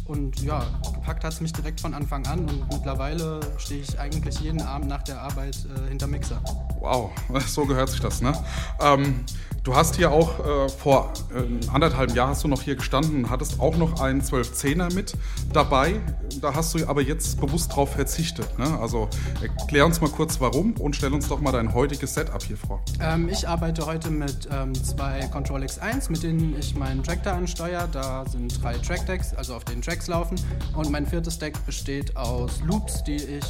Und 0.06 0.42
ja, 0.42 0.66
gepackt 0.94 1.24
hat 1.24 1.34
es 1.34 1.42
mich 1.42 1.54
direkt 1.54 1.82
von 1.82 1.94
Anfang 1.94 2.26
an 2.28 2.40
und 2.40 2.68
mittlerweile 2.72 3.40
stehe 3.58 3.82
ich 3.82 4.00
eigentlich 4.00 4.40
jeden 4.40 4.62
Abend 4.62 4.88
nach 4.88 5.04
der 5.04 5.22
Arbeit 5.22 5.56
äh, 5.66 5.90
hinter 5.90 6.08
Mixer. 6.08 6.42
Wow, 6.80 7.12
so 7.48 7.66
gehört 7.66 7.90
sich 7.90 8.00
das, 8.00 8.22
ne? 8.22 8.34
Ähm, 8.80 9.26
du 9.70 9.76
hast 9.76 9.98
hier 9.98 10.12
auch 10.12 10.40
äh, 10.40 10.68
vor 10.68 11.14
äh, 11.32 11.70
anderthalb 11.72 12.16
Jahren 12.16 12.30
hast 12.30 12.44
du 12.44 12.48
noch 12.48 12.64
hier 12.64 12.76
gestanden 12.76 13.30
hattest 13.30 13.60
auch 13.60 13.78
noch 13.78 14.02
einen 14.02 14.22
1210er 14.22 14.92
mit 14.96 15.14
dabei. 15.54 16.02
Da 16.42 16.56
hast 16.56 16.74
du 16.74 16.88
aber 16.88 17.04
jetzt 17.04 17.40
bewusst 17.40 17.76
drauf 17.76 17.92
verzichtet, 17.92 18.58
ne? 18.58 18.80
Also 18.80 19.10
erklär 19.42 19.86
uns 19.86 20.02
mal 20.02 20.10
kurz 20.10 20.42
warum 20.42 20.74
und 20.74 20.96
stell 20.96 21.14
uns 21.14 21.28
doch 21.28 21.40
mal 21.40 21.52
dein 21.52 21.72
heutiges 21.76 22.16
Setup 22.16 22.42
hier 22.42 22.58
vor. 22.58 22.82
Ähm, 23.00 23.30
ich 23.30 23.48
arbeite 23.48 23.86
heute 23.86 24.10
mit 24.10 24.50
ähm, 24.52 24.74
zwei 24.74 25.28
Control 25.32 25.62
X1, 25.62 26.10
mit 26.10 26.24
denen 26.24 26.56
ich 26.58 26.76
meinen 26.76 27.04
Tractor 27.04 27.34
ansteuere. 27.34 27.88
Da 27.92 28.26
sind 28.26 28.64
drei 28.64 28.74
Trackdecks, 28.74 29.36
also 29.36 29.54
auf 29.54 29.66
den 29.66 29.84
Tracks 29.84 30.08
laufen. 30.08 30.40
Und 30.76 30.90
mein 30.90 31.06
viertes 31.06 31.38
Deck 31.38 31.64
besteht 31.68 32.18
aus 32.18 32.62
Loops, 32.66 33.04
die 33.04 33.18
ich 33.18 33.46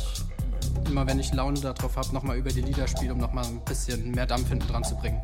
immer, 0.90 1.08
wenn 1.08 1.20
ich 1.20 1.32
Laune 1.34 1.62
darauf 1.62 1.96
habe, 1.96 2.14
nochmal 2.14 2.38
über 2.38 2.50
die 2.50 2.62
Lieder 2.62 2.88
spiele, 2.88 3.14
um 3.14 3.20
nochmal 3.20 3.46
ein 3.46 3.62
bisschen 3.64 4.12
mehr 4.12 4.26
Dampf 4.26 4.50
hinten 4.50 4.68
dran 4.68 4.84
zu 4.84 4.96
bringen. 4.96 5.22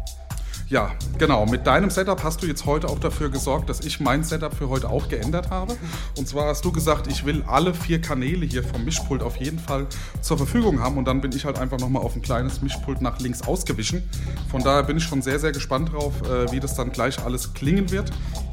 Ja, 0.68 0.92
genau. 1.20 1.46
Mit 1.46 1.68
deinem 1.68 1.92
Setup 1.92 2.24
hast 2.24 2.42
du 2.42 2.48
jetzt 2.48 2.66
heute 2.66 2.88
auch 2.88 2.98
dafür 2.98 3.30
gesorgt, 3.30 3.70
dass 3.70 3.82
ich 3.82 4.00
mein 4.00 4.24
Setup 4.24 4.52
für 4.52 4.68
heute 4.68 4.90
auch 4.90 5.10
geändert 5.10 5.52
habe. 5.52 5.78
Und 6.18 6.28
zwar 6.28 6.48
hast 6.48 6.66
du 6.66 6.72
gesagt, 6.72 7.06
ich 7.06 7.24
will 7.24 7.44
alle 7.46 7.76
vier 7.76 8.02
Kanäle 8.02 8.48
hier 8.48 8.64
vom 8.64 8.84
Mischpult 8.84 9.22
auf 9.22 9.38
jeden 9.38 9.60
Fall 9.60 9.86
zur 10.22 10.38
Verfügung 10.38 10.80
haben. 10.80 10.98
Und 10.98 11.06
dann 11.06 11.22
bin 11.22 11.32
ich 11.34 11.46
halt 11.46 11.60
einfach 11.60 11.78
nochmal 11.78 12.02
auf 12.02 12.16
ein 12.16 12.24
kleines 12.24 12.64
Mischpult 12.64 13.00
nach 13.00 13.20
links 13.20 13.44
ausgewichen. 13.44 14.10
Von 14.50 14.64
daher 14.64 14.82
bin 14.82 14.98
ich 14.98 15.04
schon 15.04 15.22
sehr, 15.22 15.38
sehr 15.38 15.52
gespannt 15.52 15.94
drauf, 15.94 16.14
äh, 16.24 16.52
wie 16.52 16.60
das 16.60 16.74
dann 16.74 16.92
gleich 16.92 17.24
alles 17.24 17.54
klingen 17.54 17.92
wird. 17.92 18.10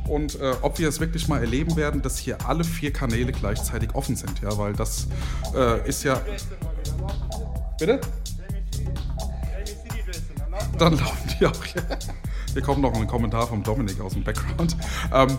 Und 0.06 0.38
äh, 0.38 0.52
ob 0.60 0.78
wir 0.78 0.90
es 0.90 1.00
wirklich 1.00 1.28
mal 1.28 1.40
erleben 1.40 1.76
werden, 1.76 2.02
dass 2.02 2.18
hier 2.18 2.46
alle 2.46 2.64
vier 2.64 2.92
Kanäle 2.92 3.32
gleichzeitig 3.32 3.94
offen 3.94 4.16
sind. 4.16 4.42
Ja, 4.42 4.58
weil 4.58 4.74
das 4.74 5.06
äh, 5.54 5.88
ist 5.88 6.04
ja. 6.04 6.20
Bitte? 7.78 8.00
Dann 10.78 10.98
laufen 10.98 11.34
die 11.38 11.46
auch 11.46 11.64
hier. 11.64 11.82
Hier 12.52 12.62
kommt 12.62 12.82
noch 12.82 12.94
ein 12.94 13.06
Kommentar 13.06 13.46
vom 13.46 13.62
Dominik 13.62 14.00
aus 14.00 14.12
dem 14.12 14.24
Background. 14.24 14.76
Ähm, 15.12 15.38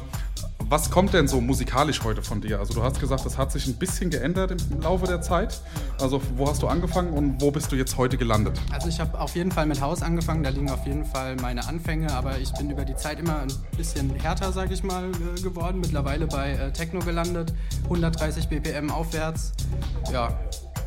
was 0.70 0.89
kommt 0.89 1.14
denn 1.14 1.28
so 1.28 1.41
musikalisch 1.41 2.03
heute 2.03 2.22
von 2.24 2.41
dir? 2.41 2.59
Also 2.59 2.74
du 2.74 2.84
hast 2.84 2.99
gesagt, 2.99 3.26
das 3.26 3.38
hat 3.38 3.51
sich 3.51 3.68
ein 3.68 3.76
bisschen 3.76 4.09
geändert 4.09 4.51
im 4.51 4.82
Laufe 4.82 5.05
der 5.05 5.22
Zeit. 5.22 5.61
Also 5.99 6.22
wo 6.36 6.49
hast 6.49 6.64
du 6.64 6.68
angefangen 6.68 7.14
und 7.14 7.41
wo 7.41 7.51
bist 7.51 7.72
du 7.72 7.76
jetzt 7.76 7.97
heute 7.97 8.18
gelandet? 8.18 8.59
Also 8.72 8.88
ich 8.88 8.99
habe 8.99 9.20
auf 9.20 9.36
jeden 9.36 9.51
Fall 9.51 9.66
mit 9.66 9.82
Haus 9.82 10.01
angefangen, 10.01 10.41
da 10.43 10.49
liegen 10.49 10.72
auf 10.72 10.86
jeden 10.88 11.05
Fall 11.05 11.36
meine 11.36 11.68
Anfänge, 11.68 12.11
aber 12.11 12.39
ich 12.39 12.51
bin 12.53 12.72
über 12.72 12.86
die 12.86 12.95
Zeit 12.95 13.20
immer 13.20 13.41
ein 13.41 13.53
bisschen 13.78 14.09
härter, 14.16 14.51
sage 14.51 14.74
ich 14.74 14.84
mal, 14.84 15.11
geworden. 15.43 15.80
Mittlerweile 15.80 16.26
bei 16.26 16.53
äh, 16.53 16.72
Techno 16.72 16.99
gelandet, 16.99 17.53
130 17.84 18.47
BPM 18.47 18.89
aufwärts. 18.89 19.53
Ja, 20.11 20.39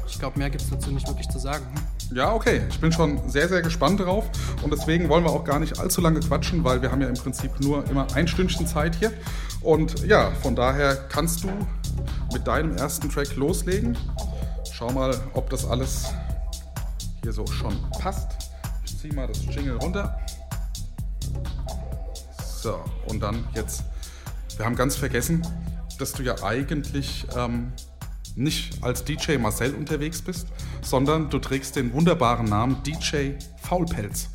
ich 0.09 0.19
glaube, 0.19 0.39
mehr 0.39 0.51
gibt 0.51 0.63
es 0.63 0.71
dazu 0.71 0.91
nicht 0.91 1.07
wirklich 1.09 1.29
zu 1.29 1.39
sagen. 1.39 1.65
Ja, 2.13 2.33
okay. 2.33 2.63
Ich 2.69 2.81
bin 2.81 2.93
schon 2.93 3.29
sehr, 3.29 3.49
sehr 3.49 3.63
gespannt 3.63 4.01
drauf. 4.01 4.29
Und 4.63 4.73
deswegen 4.73 5.09
wollen 5.09 5.25
wir 5.25 5.31
auch 5.31 5.45
gar 5.45 5.59
nicht 5.59 5.79
allzu 5.79 6.01
lange 6.01 6.21
quatschen, 6.21 6.63
weil 6.65 6.83
wir 6.83 6.91
haben 6.91 7.01
ja 7.01 7.09
im 7.09 7.15
Prinzip 7.15 7.61
nur 7.61 7.89
immer 7.91 8.07
ein 8.15 8.29
Stündchen 8.29 8.67
Zeit 8.67 8.95
hier. 8.95 9.13
Und 9.61 10.07
ja, 10.07 10.31
von 10.43 10.55
daher 10.55 10.95
kannst 11.09 11.45
du 11.45 11.49
mit 12.33 12.47
deinem 12.47 12.77
ersten 12.77 13.11
Track 13.11 13.35
loslegen. 13.37 13.97
Schau 14.73 14.93
mal, 14.93 15.19
ob 15.35 15.51
das 15.51 15.69
alles 15.69 16.07
hier 17.23 17.33
so 17.33 17.47
schon 17.47 17.75
passt. 17.99 18.29
Ich 18.85 18.99
ziehe 18.99 19.13
mal 19.13 19.27
das 19.27 19.45
Jingle 19.45 19.77
runter. 19.77 20.19
So, 22.39 22.79
und 23.09 23.21
dann 23.21 23.45
jetzt. 23.55 23.85
Wir 24.57 24.65
haben 24.65 24.77
ganz 24.77 24.97
vergessen, 24.97 25.47
dass 25.99 26.13
du 26.13 26.23
ja 26.23 26.43
eigentlich 26.43 27.27
ähm, 27.37 27.73
nicht 28.37 28.83
als 28.85 29.05
DJ 29.05 29.39
Marcel 29.39 29.75
unterwegs 29.75 30.23
bist, 30.23 30.47
sondern 30.83 31.31
du 31.31 31.39
trägst 31.39 31.75
den 31.77 31.93
wunderbaren 31.93 32.47
Namen 32.47 32.83
DJ 32.83 33.33
Faulpelz. 33.63 34.29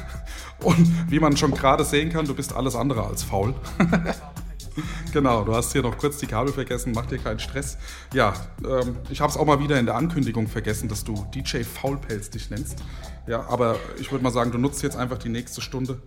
Und 0.62 1.10
wie 1.10 1.20
man 1.20 1.36
schon 1.36 1.52
gerade 1.52 1.84
sehen 1.84 2.10
kann, 2.10 2.26
du 2.26 2.34
bist 2.34 2.52
alles 2.52 2.74
andere 2.74 3.06
als 3.06 3.22
faul. 3.22 3.54
genau, 5.12 5.44
du 5.44 5.54
hast 5.54 5.72
hier 5.72 5.82
noch 5.82 5.96
kurz 5.96 6.18
die 6.18 6.26
Kabel 6.26 6.52
vergessen, 6.52 6.92
mach 6.94 7.06
dir 7.06 7.18
keinen 7.18 7.38
Stress. 7.38 7.78
Ja, 8.12 8.34
ähm, 8.64 8.96
ich 9.10 9.20
habe 9.20 9.30
es 9.30 9.36
auch 9.36 9.44
mal 9.44 9.60
wieder 9.60 9.78
in 9.78 9.86
der 9.86 9.94
Ankündigung 9.94 10.48
vergessen, 10.48 10.88
dass 10.88 11.04
du 11.04 11.26
DJ 11.34 11.62
Faulpelz 11.62 12.30
dich 12.30 12.50
nennst. 12.50 12.82
Ja, 13.26 13.46
aber 13.48 13.76
ich 14.00 14.10
würde 14.10 14.24
mal 14.24 14.32
sagen, 14.32 14.50
du 14.50 14.58
nutzt 14.58 14.82
jetzt 14.82 14.96
einfach 14.96 15.18
die 15.18 15.28
nächste 15.28 15.60
Stunde, 15.60 16.00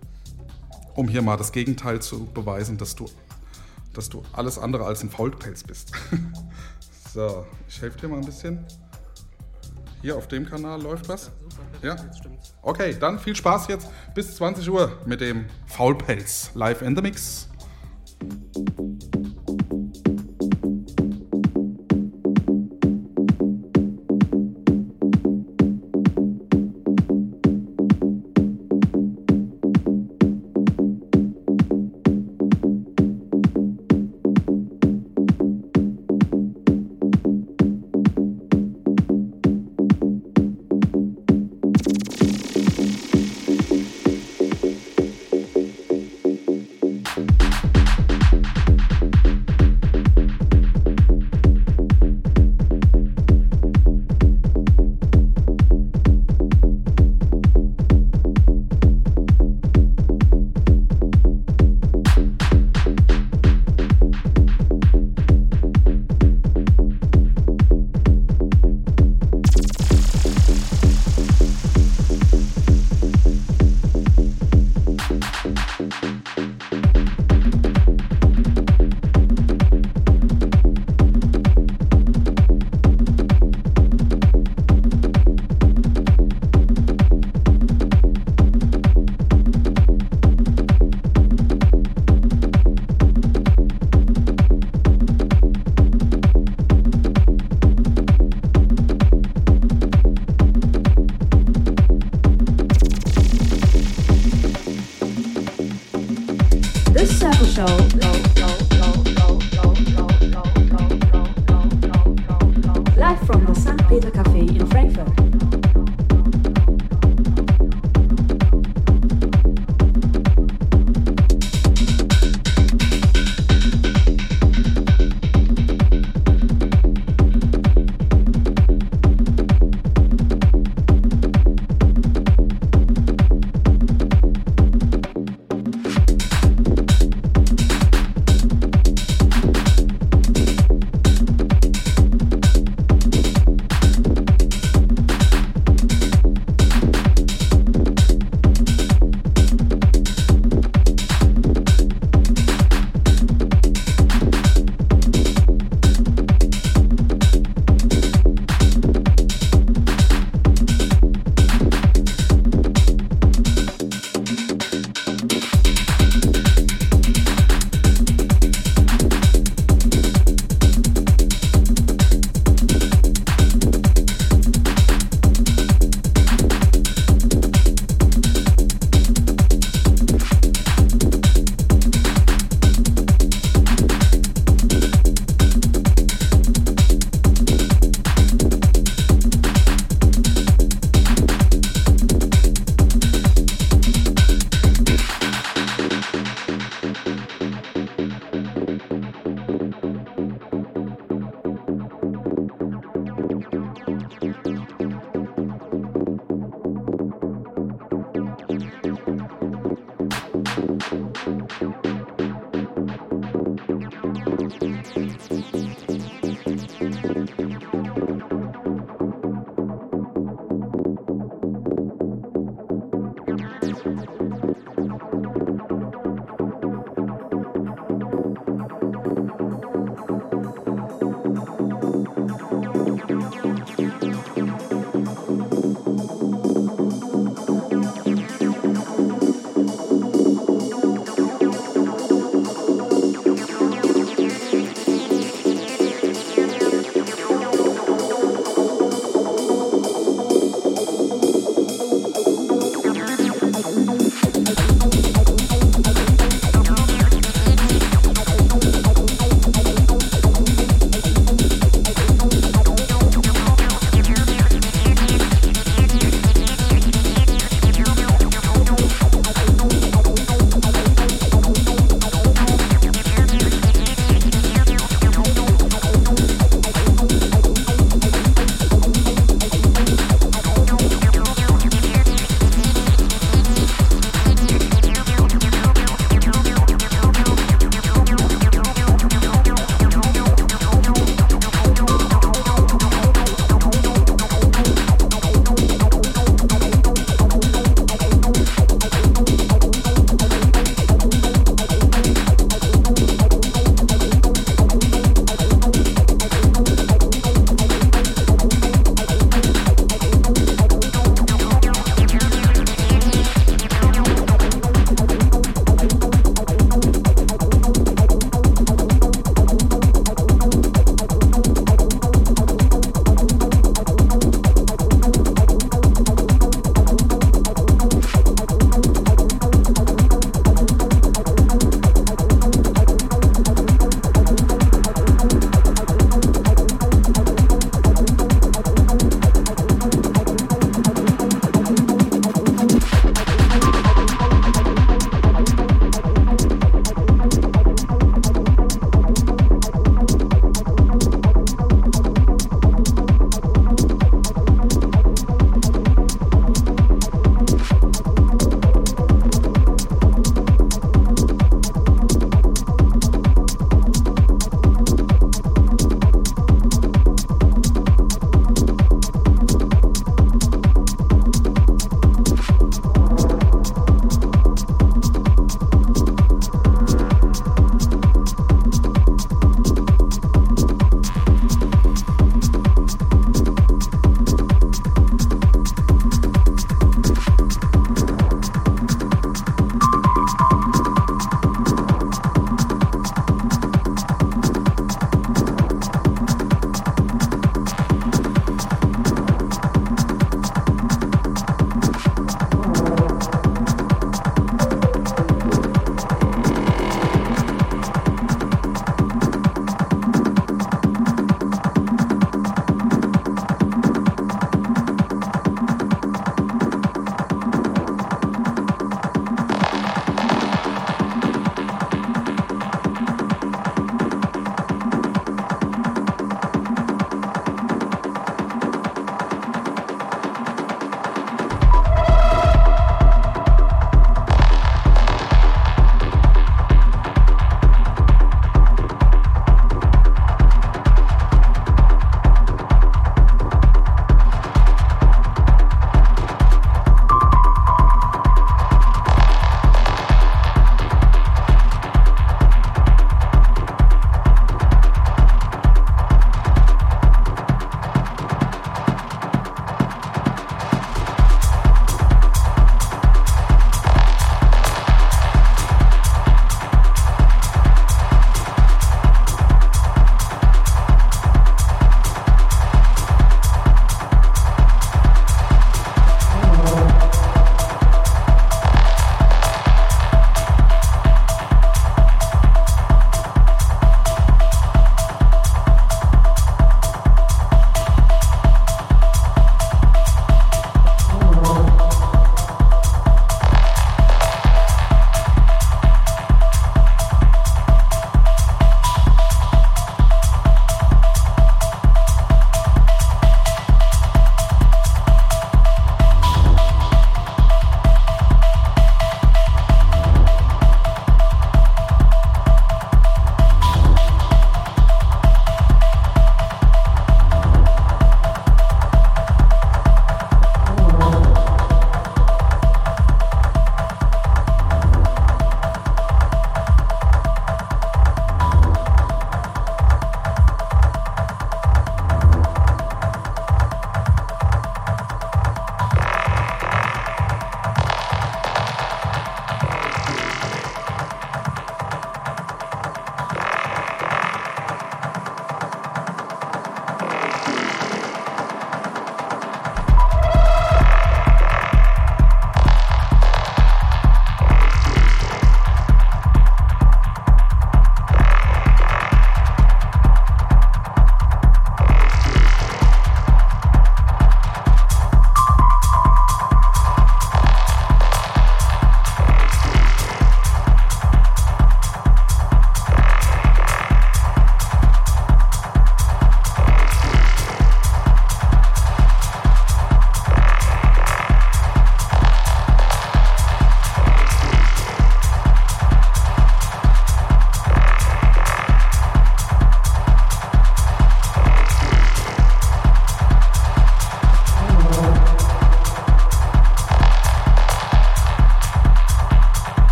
um 0.94 1.08
hier 1.08 1.22
mal 1.22 1.36
das 1.36 1.52
Gegenteil 1.52 2.02
zu 2.02 2.26
beweisen, 2.26 2.76
dass 2.76 2.96
du, 2.96 3.06
dass 3.94 4.08
du 4.08 4.22
alles 4.32 4.58
andere 4.58 4.84
als 4.84 5.02
ein 5.02 5.10
Faulpelz 5.10 5.62
bist. 5.62 5.92
So, 7.12 7.44
ich 7.68 7.80
helfe 7.82 7.98
dir 7.98 8.08
mal 8.08 8.18
ein 8.18 8.24
bisschen. 8.24 8.64
Hier 10.02 10.16
auf 10.16 10.28
dem 10.28 10.46
Kanal 10.46 10.80
läuft 10.80 11.08
was. 11.08 11.24
Super, 11.24 11.86
Ja. 11.86 11.96
jetzt 11.96 12.18
stimmt's. 12.18 12.54
Okay, 12.62 12.96
dann 12.98 13.18
viel 13.18 13.34
Spaß 13.36 13.68
jetzt 13.68 13.88
bis 14.14 14.36
20 14.36 14.70
Uhr 14.70 14.96
mit 15.06 15.20
dem 15.20 15.46
Faulpelz 15.66 16.50
live 16.54 16.82
in 16.82 16.94
the 16.96 17.02
Mix. 17.02 17.48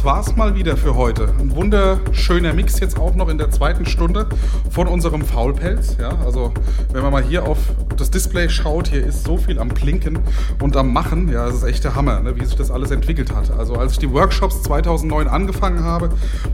Das 0.00 0.06
war's 0.06 0.34
mal 0.34 0.54
wieder 0.54 0.78
für 0.78 0.94
heute. 0.94 1.28
Ein 1.38 1.54
wunderschöner 1.54 2.54
Mix 2.54 2.80
jetzt 2.80 2.98
auch 2.98 3.14
noch 3.14 3.28
in 3.28 3.36
der 3.36 3.50
zweiten 3.50 3.84
Stunde 3.84 4.30
von 4.70 4.88
unserem 4.88 5.20
Faulpelz. 5.26 5.98
Ja, 6.00 6.16
also 6.24 6.54
wenn 6.90 7.02
man 7.02 7.12
mal 7.12 7.22
hier 7.22 7.46
auf 7.46 7.58
das 8.00 8.10
Display 8.10 8.48
schaut, 8.48 8.88
hier 8.88 9.04
ist 9.04 9.24
so 9.24 9.36
viel 9.36 9.58
am 9.58 9.68
Blinken 9.68 10.18
und 10.60 10.76
am 10.76 10.92
Machen. 10.92 11.30
Ja, 11.30 11.46
das 11.46 11.56
ist 11.56 11.64
echt 11.64 11.84
der 11.84 11.94
Hammer, 11.94 12.20
ne, 12.20 12.34
wie 12.40 12.44
sich 12.44 12.56
das 12.56 12.70
alles 12.70 12.90
entwickelt 12.90 13.34
hat. 13.34 13.50
Also 13.50 13.74
als 13.74 13.92
ich 13.92 13.98
die 13.98 14.10
Workshops 14.10 14.62
2009 14.62 15.28
angefangen 15.28 15.84
habe, 15.84 16.10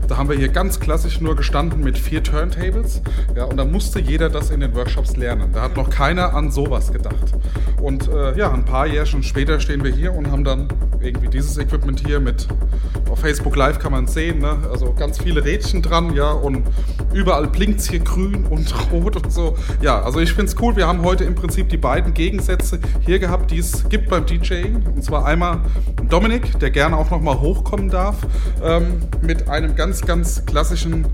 da 0.07 0.17
haben 0.17 0.29
wir 0.29 0.35
hier 0.35 0.49
ganz 0.49 0.79
klassisch 0.79 1.21
nur 1.21 1.35
gestanden 1.35 1.83
mit 1.83 1.97
vier 1.97 2.21
Turntables. 2.21 3.01
Ja, 3.35 3.45
und 3.45 3.57
da 3.57 3.65
musste 3.65 3.99
jeder 3.99 4.29
das 4.29 4.49
in 4.49 4.59
den 4.59 4.75
Workshops 4.75 5.15
lernen. 5.15 5.51
Da 5.53 5.61
hat 5.61 5.77
noch 5.77 5.89
keiner 5.89 6.33
an 6.33 6.51
sowas 6.51 6.91
gedacht. 6.91 7.33
Und 7.81 8.09
äh, 8.09 8.37
ja, 8.37 8.51
ein 8.51 8.65
paar 8.65 8.85
Jährchen 8.85 9.23
später 9.23 9.59
stehen 9.59 9.83
wir 9.83 9.91
hier 9.91 10.13
und 10.13 10.29
haben 10.29 10.43
dann 10.43 10.67
irgendwie 10.99 11.29
dieses 11.29 11.57
Equipment 11.57 12.05
hier 12.05 12.19
mit 12.19 12.47
auf 13.09 13.19
Facebook 13.19 13.55
Live 13.55 13.79
kann 13.79 13.91
man 13.91 14.05
es 14.05 14.13
sehen, 14.13 14.39
ne? 14.39 14.57
also 14.69 14.93
ganz 14.93 15.19
viele 15.19 15.43
Rädchen 15.43 15.81
dran, 15.81 16.13
ja, 16.13 16.31
und 16.31 16.63
überall 17.13 17.47
blinkt 17.47 17.79
es 17.79 17.89
hier 17.89 17.99
grün 17.99 18.45
und 18.45 18.73
rot 18.91 19.15
und 19.15 19.31
so. 19.31 19.55
Ja, 19.81 20.01
also 20.01 20.19
ich 20.19 20.33
finde 20.33 20.51
es 20.51 20.61
cool. 20.61 20.75
Wir 20.75 20.87
haben 20.87 21.03
heute 21.03 21.23
im 21.23 21.35
Prinzip 21.39 21.69
die 21.69 21.77
beiden 21.77 22.13
Gegensätze 22.13 22.79
hier 23.05 23.19
gehabt, 23.19 23.51
die 23.51 23.59
es 23.59 23.87
gibt 23.89 24.09
beim 24.09 24.25
DJing. 24.25 24.85
Und 24.95 25.03
zwar 25.03 25.25
einmal 25.25 25.61
Dominik, 26.09 26.59
der 26.59 26.71
gerne 26.71 26.97
auch 26.97 27.09
nochmal 27.11 27.39
hochkommen 27.39 27.89
darf, 27.89 28.15
ähm, 28.63 29.01
mit 29.21 29.49
einem 29.49 29.75
ganz, 29.75 30.01
ganz 30.01 30.45
klassischen 30.45 31.05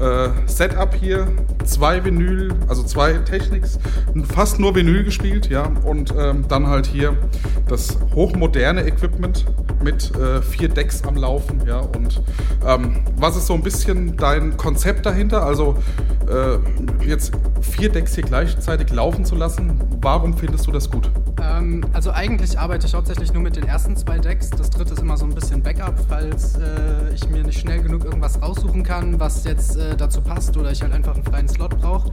äh, 0.00 0.28
Setup 0.46 0.94
hier. 0.94 1.28
Zwei 1.64 2.04
Vinyl, 2.04 2.52
also 2.68 2.82
zwei 2.82 3.12
Technics, 3.12 3.78
fast 4.34 4.58
nur 4.58 4.74
Vinyl 4.74 5.04
gespielt, 5.04 5.50
ja, 5.50 5.70
und 5.84 6.12
ähm, 6.18 6.44
dann 6.48 6.66
halt 6.66 6.86
hier 6.86 7.16
das 7.68 7.98
hochmoderne 8.14 8.82
Equipment 8.86 9.44
mit 9.84 10.10
äh, 10.16 10.42
vier 10.42 10.68
Decks 10.68 11.04
am 11.04 11.16
Laufen, 11.16 11.62
ja, 11.66 11.78
und 11.78 12.22
ähm, 12.66 12.96
was 13.16 13.36
ist 13.36 13.46
so 13.46 13.54
ein 13.54 13.62
bisschen 13.62 14.16
dein 14.16 14.56
Konzept 14.56 15.06
dahinter? 15.06 15.44
Also 15.44 15.76
äh, 16.28 17.06
jetzt 17.06 17.32
vier 17.60 17.90
Decks 17.90 18.14
hier 18.14 18.24
gleichzeitig 18.24 18.90
laufen 18.90 19.24
zu 19.24 19.36
lassen, 19.36 19.59
warum 20.00 20.34
findest 20.34 20.66
du 20.66 20.72
das 20.72 20.90
gut? 20.90 21.10
Ähm, 21.42 21.84
also 21.92 22.10
eigentlich 22.12 22.58
arbeite 22.58 22.86
ich 22.86 22.94
hauptsächlich 22.94 23.32
nur 23.32 23.42
mit 23.42 23.56
den 23.56 23.64
ersten 23.64 23.96
zwei 23.96 24.18
Decks. 24.18 24.50
Das 24.50 24.70
dritte 24.70 24.94
ist 24.94 25.00
immer 25.00 25.16
so 25.16 25.24
ein 25.24 25.34
bisschen 25.34 25.62
Backup, 25.62 25.94
falls 26.08 26.56
äh, 26.56 27.14
ich 27.14 27.28
mir 27.28 27.42
nicht 27.42 27.60
schnell 27.60 27.82
genug 27.82 28.04
irgendwas 28.04 28.40
raussuchen 28.40 28.82
kann, 28.82 29.18
was 29.18 29.44
jetzt 29.44 29.76
äh, 29.76 29.96
dazu 29.96 30.20
passt 30.20 30.56
oder 30.56 30.70
ich 30.70 30.82
halt 30.82 30.92
einfach 30.92 31.14
einen 31.14 31.24
freien 31.24 31.48
Slot 31.48 31.78
brauche. 31.80 32.10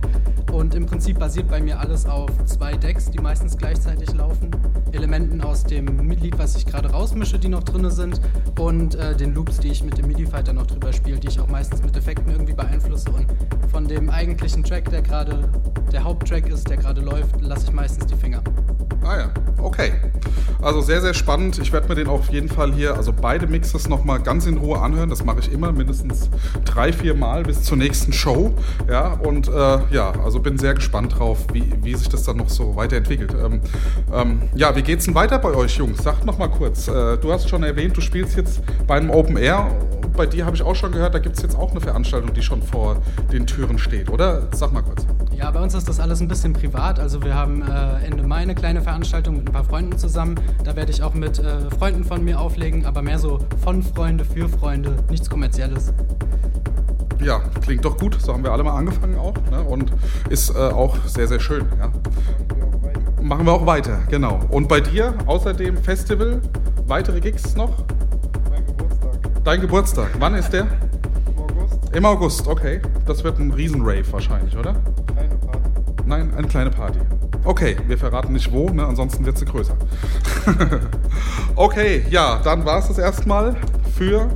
Und 0.52 0.76
im 0.76 0.86
Prinzip 0.86 1.19
basiert 1.19 1.49
bei 1.49 1.61
mir 1.61 1.80
alles 1.80 2.06
auf 2.06 2.30
zwei 2.45 2.76
Decks, 2.76 3.11
die 3.11 3.19
meistens 3.19 3.57
gleichzeitig 3.57 4.14
laufen. 4.14 4.52
Elementen 4.91 5.41
aus 5.41 5.64
dem 5.64 6.10
Lied, 6.10 6.38
was 6.40 6.56
ich 6.56 6.65
gerade 6.65 6.90
rausmische, 6.90 7.38
die 7.38 7.49
noch 7.49 7.64
drin 7.64 7.90
sind. 7.91 8.22
Und 8.60 8.95
äh, 8.95 9.15
den 9.15 9.34
Loops, 9.34 9.60
die 9.60 9.69
ich 9.69 9.84
mit 9.84 9.98
dem 9.98 10.07
MIDI-Fighter 10.07 10.53
noch 10.53 10.65
drüber 10.65 10.91
spiele, 10.94 11.19
die 11.19 11.28
ich 11.28 11.40
auch 11.40 11.48
meistens 11.48 11.82
mit 11.84 11.95
Effekten 11.95 12.32
irgendwie 12.32 12.53
beeinflusse. 12.53 13.11
Und 13.11 13.28
von 13.69 13.88
dem 13.88 14.10
eigentlichen 14.10 14.64
Track, 14.64 14.90
der 14.90 15.02
gerade 15.02 15.49
der 15.91 16.03
Haupttrack 16.03 16.48
ist, 16.49 16.69
der 16.69 16.78
gerade 16.78 17.02
läuft, 17.02 17.36
lasse 17.39 17.65
ich 17.68 17.73
meistens 17.73 18.05
die 18.07 18.15
Finger. 18.15 18.41
Ah 19.03 19.18
ja, 19.18 19.30
okay. 19.61 19.93
Also 20.61 20.81
sehr, 20.81 21.01
sehr 21.01 21.14
spannend. 21.14 21.59
Ich 21.59 21.72
werde 21.72 21.88
mir 21.88 21.95
den 21.95 22.07
auf 22.07 22.30
jeden 22.30 22.49
Fall 22.49 22.73
hier, 22.73 22.95
also 22.95 23.14
beide 23.14 23.47
Mixes 23.47 23.88
nochmal 23.88 24.19
ganz 24.19 24.45
in 24.47 24.57
Ruhe 24.57 24.80
anhören. 24.81 25.09
Das 25.09 25.23
mache 25.23 25.39
ich 25.39 25.51
immer, 25.51 25.72
mindestens 25.72 26.30
drei, 26.65 26.91
vier 26.91 27.14
Mal 27.14 27.43
bis 27.43 27.64
zur 27.64 27.77
nächsten 27.77 28.11
Show. 28.11 28.53
Ja, 28.89 29.14
und 29.14 29.47
äh, 29.47 29.51
ja, 29.91 30.11
also 30.23 30.39
bin 30.39 30.57
sehr 30.57 30.73
gespannt 30.73 31.18
drauf, 31.18 31.45
wie, 31.53 31.72
wie 31.84 31.95
sich 31.95 32.09
das 32.09 32.23
dann 32.23 32.38
noch 32.38 32.49
so 32.49 32.76
weiterentwickelt. 32.76 33.34
Ähm, 33.34 33.61
ähm, 34.14 34.41
ja, 34.55 34.76
wie 34.76 34.81
geht's 34.81 35.05
denn 35.05 35.15
weiter 35.15 35.39
bei 35.39 35.53
euch, 35.53 35.77
Jungs? 35.77 36.03
Sagt 36.03 36.26
nochmal 36.26 36.49
kurz. 36.49 36.88
Äh, 36.88 37.18
du 37.18 37.31
hast 37.31 37.47
schon 37.47 37.64
erwähnt, 37.64 37.95
du 37.95 38.01
spielst 38.01 38.35
jetzt 38.35 38.61
bei 38.88 38.97
einem 38.97 39.09
Open 39.09 39.38
Air. 39.38 39.72
Bei 40.18 40.26
dir 40.26 40.45
habe 40.47 40.55
ich 40.55 40.64
auch 40.64 40.76
schon 40.76 40.91
gehört, 40.91 41.14
da 41.14 41.19
gibt 41.19 41.38
es 41.38 41.43
jetzt 41.43 41.55
auch 41.55 41.72
eine 41.72 41.80
Veranstaltung, 41.80 42.34
die 42.34 42.41
schon 42.41 42.64
vor 42.64 42.97
den 43.31 43.45
Türen 43.45 43.77
steht, 43.77 44.09
oder? 44.09 44.47
Sag 44.51 44.73
mal 44.73 44.81
kurz. 44.81 45.05
Ja, 45.38 45.51
bei 45.51 45.61
uns 45.61 45.76
ist 45.76 45.88
das 45.88 45.99
alles 45.99 46.19
ein 46.19 46.27
bisschen 46.27 46.53
privat. 46.53 46.99
Also 46.99 47.22
wir 47.28 47.36
haben 47.36 47.62
äh, 47.62 48.06
Ende 48.06 48.24
Mai 48.24 48.38
eine 48.38 48.56
kleine 48.56 48.82
Veranstaltung 48.82 49.36
mit 49.36 49.49
ein 49.49 49.52
paar 49.52 49.66
Freunden 49.66 49.98
zusammen. 49.98 50.36
Da 50.64 50.78
werde 50.78 50.91
ich 50.94 51.04
auch 51.04 51.14
mit 51.14 51.40
äh, 51.40 51.70
Freunden 51.78 52.06
von 52.06 52.24
mir 52.24 52.40
auflegen, 52.40 52.86
aber 52.86 53.02
mehr 53.02 53.20
so 53.20 53.40
von 53.62 53.84
Freunde, 53.84 54.24
für 54.24 54.48
Freunde, 54.48 54.95
nichts 55.10 55.30
Kommerzielles. 55.30 55.91
Ja, 57.22 57.40
klingt 57.62 57.84
doch 57.84 57.98
gut. 57.98 58.18
So 58.22 58.34
haben 58.34 58.45
wir 58.45 58.54
alle 58.54 58.64
mal 58.64 58.78
angefangen 58.78 59.18
auch. 59.20 59.34
Ne? 59.52 59.62
Und 59.62 59.91
ist 60.30 60.52
äh, 60.52 60.58
auch 60.58 60.95
sehr, 61.06 61.28
sehr 61.28 61.41
schön. 61.41 61.66
Ja. 61.78 61.91
Machen 63.22 63.45
wir 63.45 63.52
auch 63.52 63.66
weiter, 63.66 63.99
genau. 64.10 64.40
Und 64.49 64.70
bei 64.70 64.80
dir 64.80 65.14
außerdem 65.26 65.76
Festival, 65.76 66.41
weitere 66.86 67.20
Gigs 67.20 67.58
noch? 67.58 67.84
Mein 68.49 68.66
Geburtstag. 68.66 69.44
Dein 69.44 69.60
Geburtstag, 69.60 70.10
wann 70.20 70.36
ist 70.36 70.52
der? 70.54 70.62
Im 70.64 71.38
August. 71.38 71.80
Im 71.94 72.06
August, 72.06 72.48
okay. 72.48 72.82
Das 73.06 73.26
wird 73.26 73.38
ein 73.38 73.52
Riesenrave 73.52 74.10
wahrscheinlich, 74.14 74.56
oder? 74.56 74.76
Nein, 76.07 76.31
eine 76.38 76.47
kleine 76.47 76.69
Party. 76.69 76.99
Okay, 77.43 77.75
wir 77.85 77.97
verraten 77.97 78.31
nicht 78.31 78.49
wo, 78.53 78.69
ne? 78.69 78.85
ansonsten 78.85 79.25
wird 79.25 79.38
sie 79.38 79.43
größer. 79.43 79.75
okay, 81.57 82.05
ja, 82.09 82.39
dann 82.41 82.63
war 82.63 82.79
es 82.79 82.88
das 82.88 82.97
erstmal 82.97 83.57
für 83.97 84.29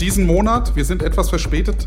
diesen 0.00 0.26
Monat. 0.26 0.74
Wir 0.76 0.84
sind 0.84 1.02
etwas 1.02 1.28
verspätet 1.28 1.86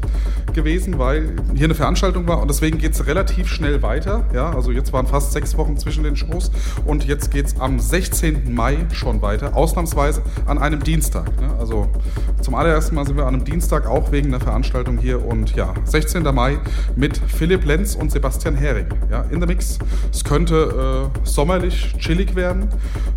gewesen, 0.54 1.00
weil 1.00 1.36
hier 1.56 1.66
eine 1.66 1.76
Veranstaltung 1.76 2.28
war 2.28 2.42
und 2.42 2.48
deswegen 2.48 2.78
geht 2.78 2.94
es 2.94 3.08
relativ 3.08 3.48
schnell 3.48 3.82
weiter. 3.82 4.26
Ja, 4.34 4.52
also 4.52 4.72
jetzt 4.72 4.94
waren 4.94 5.08
fast 5.08 5.32
sechs 5.32 5.58
Wochen 5.58 5.78
zwischen 5.78 6.04
den 6.04 6.16
Shows 6.16 6.52
und 6.86 7.06
jetzt 7.06 7.32
geht 7.32 7.48
es 7.48 7.60
am 7.60 7.80
16. 7.80 8.54
Mai 8.54 8.78
schon 8.92 9.22
weiter, 9.22 9.56
ausnahmsweise 9.56 10.22
an 10.46 10.60
einem 10.60 10.84
Dienstag. 10.84 11.26
Ne? 11.42 11.50
Also 11.60 11.90
zum 12.42 12.56
allerersten 12.56 12.96
Mal 12.96 13.08
sind 13.08 13.18
wir 13.18 13.26
an 13.26 13.36
einem 13.36 13.46
Dienstag 13.46 13.88
auch 13.88 14.12
wegen 14.12 14.30
der 14.32 14.40
Veranstaltung 14.40 14.98
hier 14.98 15.26
und 15.26 15.56
ja, 15.56 15.74
16. 15.86 16.24
Mai 16.24 16.60
mit 16.96 17.18
Philipp 17.18 17.66
Lenz 17.66 17.96
und 17.96 18.12
Sebastian 18.12 18.56
Hering. 18.56 18.88
Ja, 19.10 19.22
in 19.32 19.42
the 19.42 19.48
Mix. 19.48 19.80
Es 20.12 20.24
könnte 20.24 21.10
äh, 21.14 21.20
sommerlich, 21.24 21.96
chillig 21.98 22.36
werden. 22.36 22.70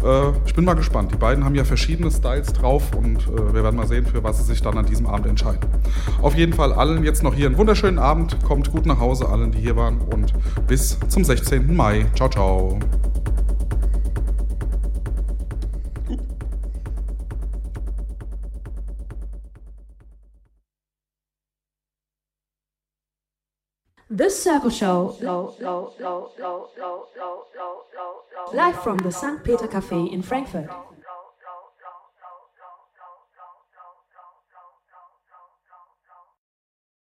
Äh, 0.02 0.30
ich 0.46 0.54
bin 0.54 0.64
mal 0.64 0.74
gespannt. 0.74 1.12
Die 1.12 1.16
beiden 1.16 1.44
haben 1.44 1.54
ja 1.54 1.64
verschiedene 1.64 2.10
Styles 2.10 2.52
drauf 2.52 2.94
und 2.94 3.18
äh, 3.18 3.54
wir 3.54 3.62
werden 3.62 3.76
mal 3.76 3.86
sehen, 3.86 4.06
für 4.06 4.22
was 4.22 4.38
sie 4.38 4.44
sich 4.44 4.62
dann 4.62 4.85
an 4.86 4.90
diesem 4.90 5.06
Abend 5.06 5.26
entscheiden. 5.26 5.68
Auf 6.22 6.36
jeden 6.36 6.52
Fall 6.52 6.72
allen 6.72 7.02
jetzt 7.02 7.22
noch 7.22 7.34
hier 7.34 7.46
einen 7.46 7.58
wunderschönen 7.58 7.98
Abend. 7.98 8.42
Kommt 8.44 8.70
gut 8.70 8.86
nach 8.86 9.00
Hause, 9.00 9.28
allen, 9.28 9.50
die 9.50 9.58
hier 9.58 9.76
waren 9.76 10.00
und 10.00 10.32
bis 10.66 10.98
zum 11.08 11.24
16. 11.24 11.74
Mai. 11.74 12.06
Ciao, 12.14 12.28
ciao. 12.28 12.78
This 24.08 24.40
Circle 24.42 24.70
Show, 24.70 25.16
live 28.54 28.76
from 28.82 28.98
the 29.00 29.10
St. 29.10 29.42
Peter 29.42 29.66
Cafe 29.66 30.06
in 30.10 30.22
Frankfurt. 30.22 30.70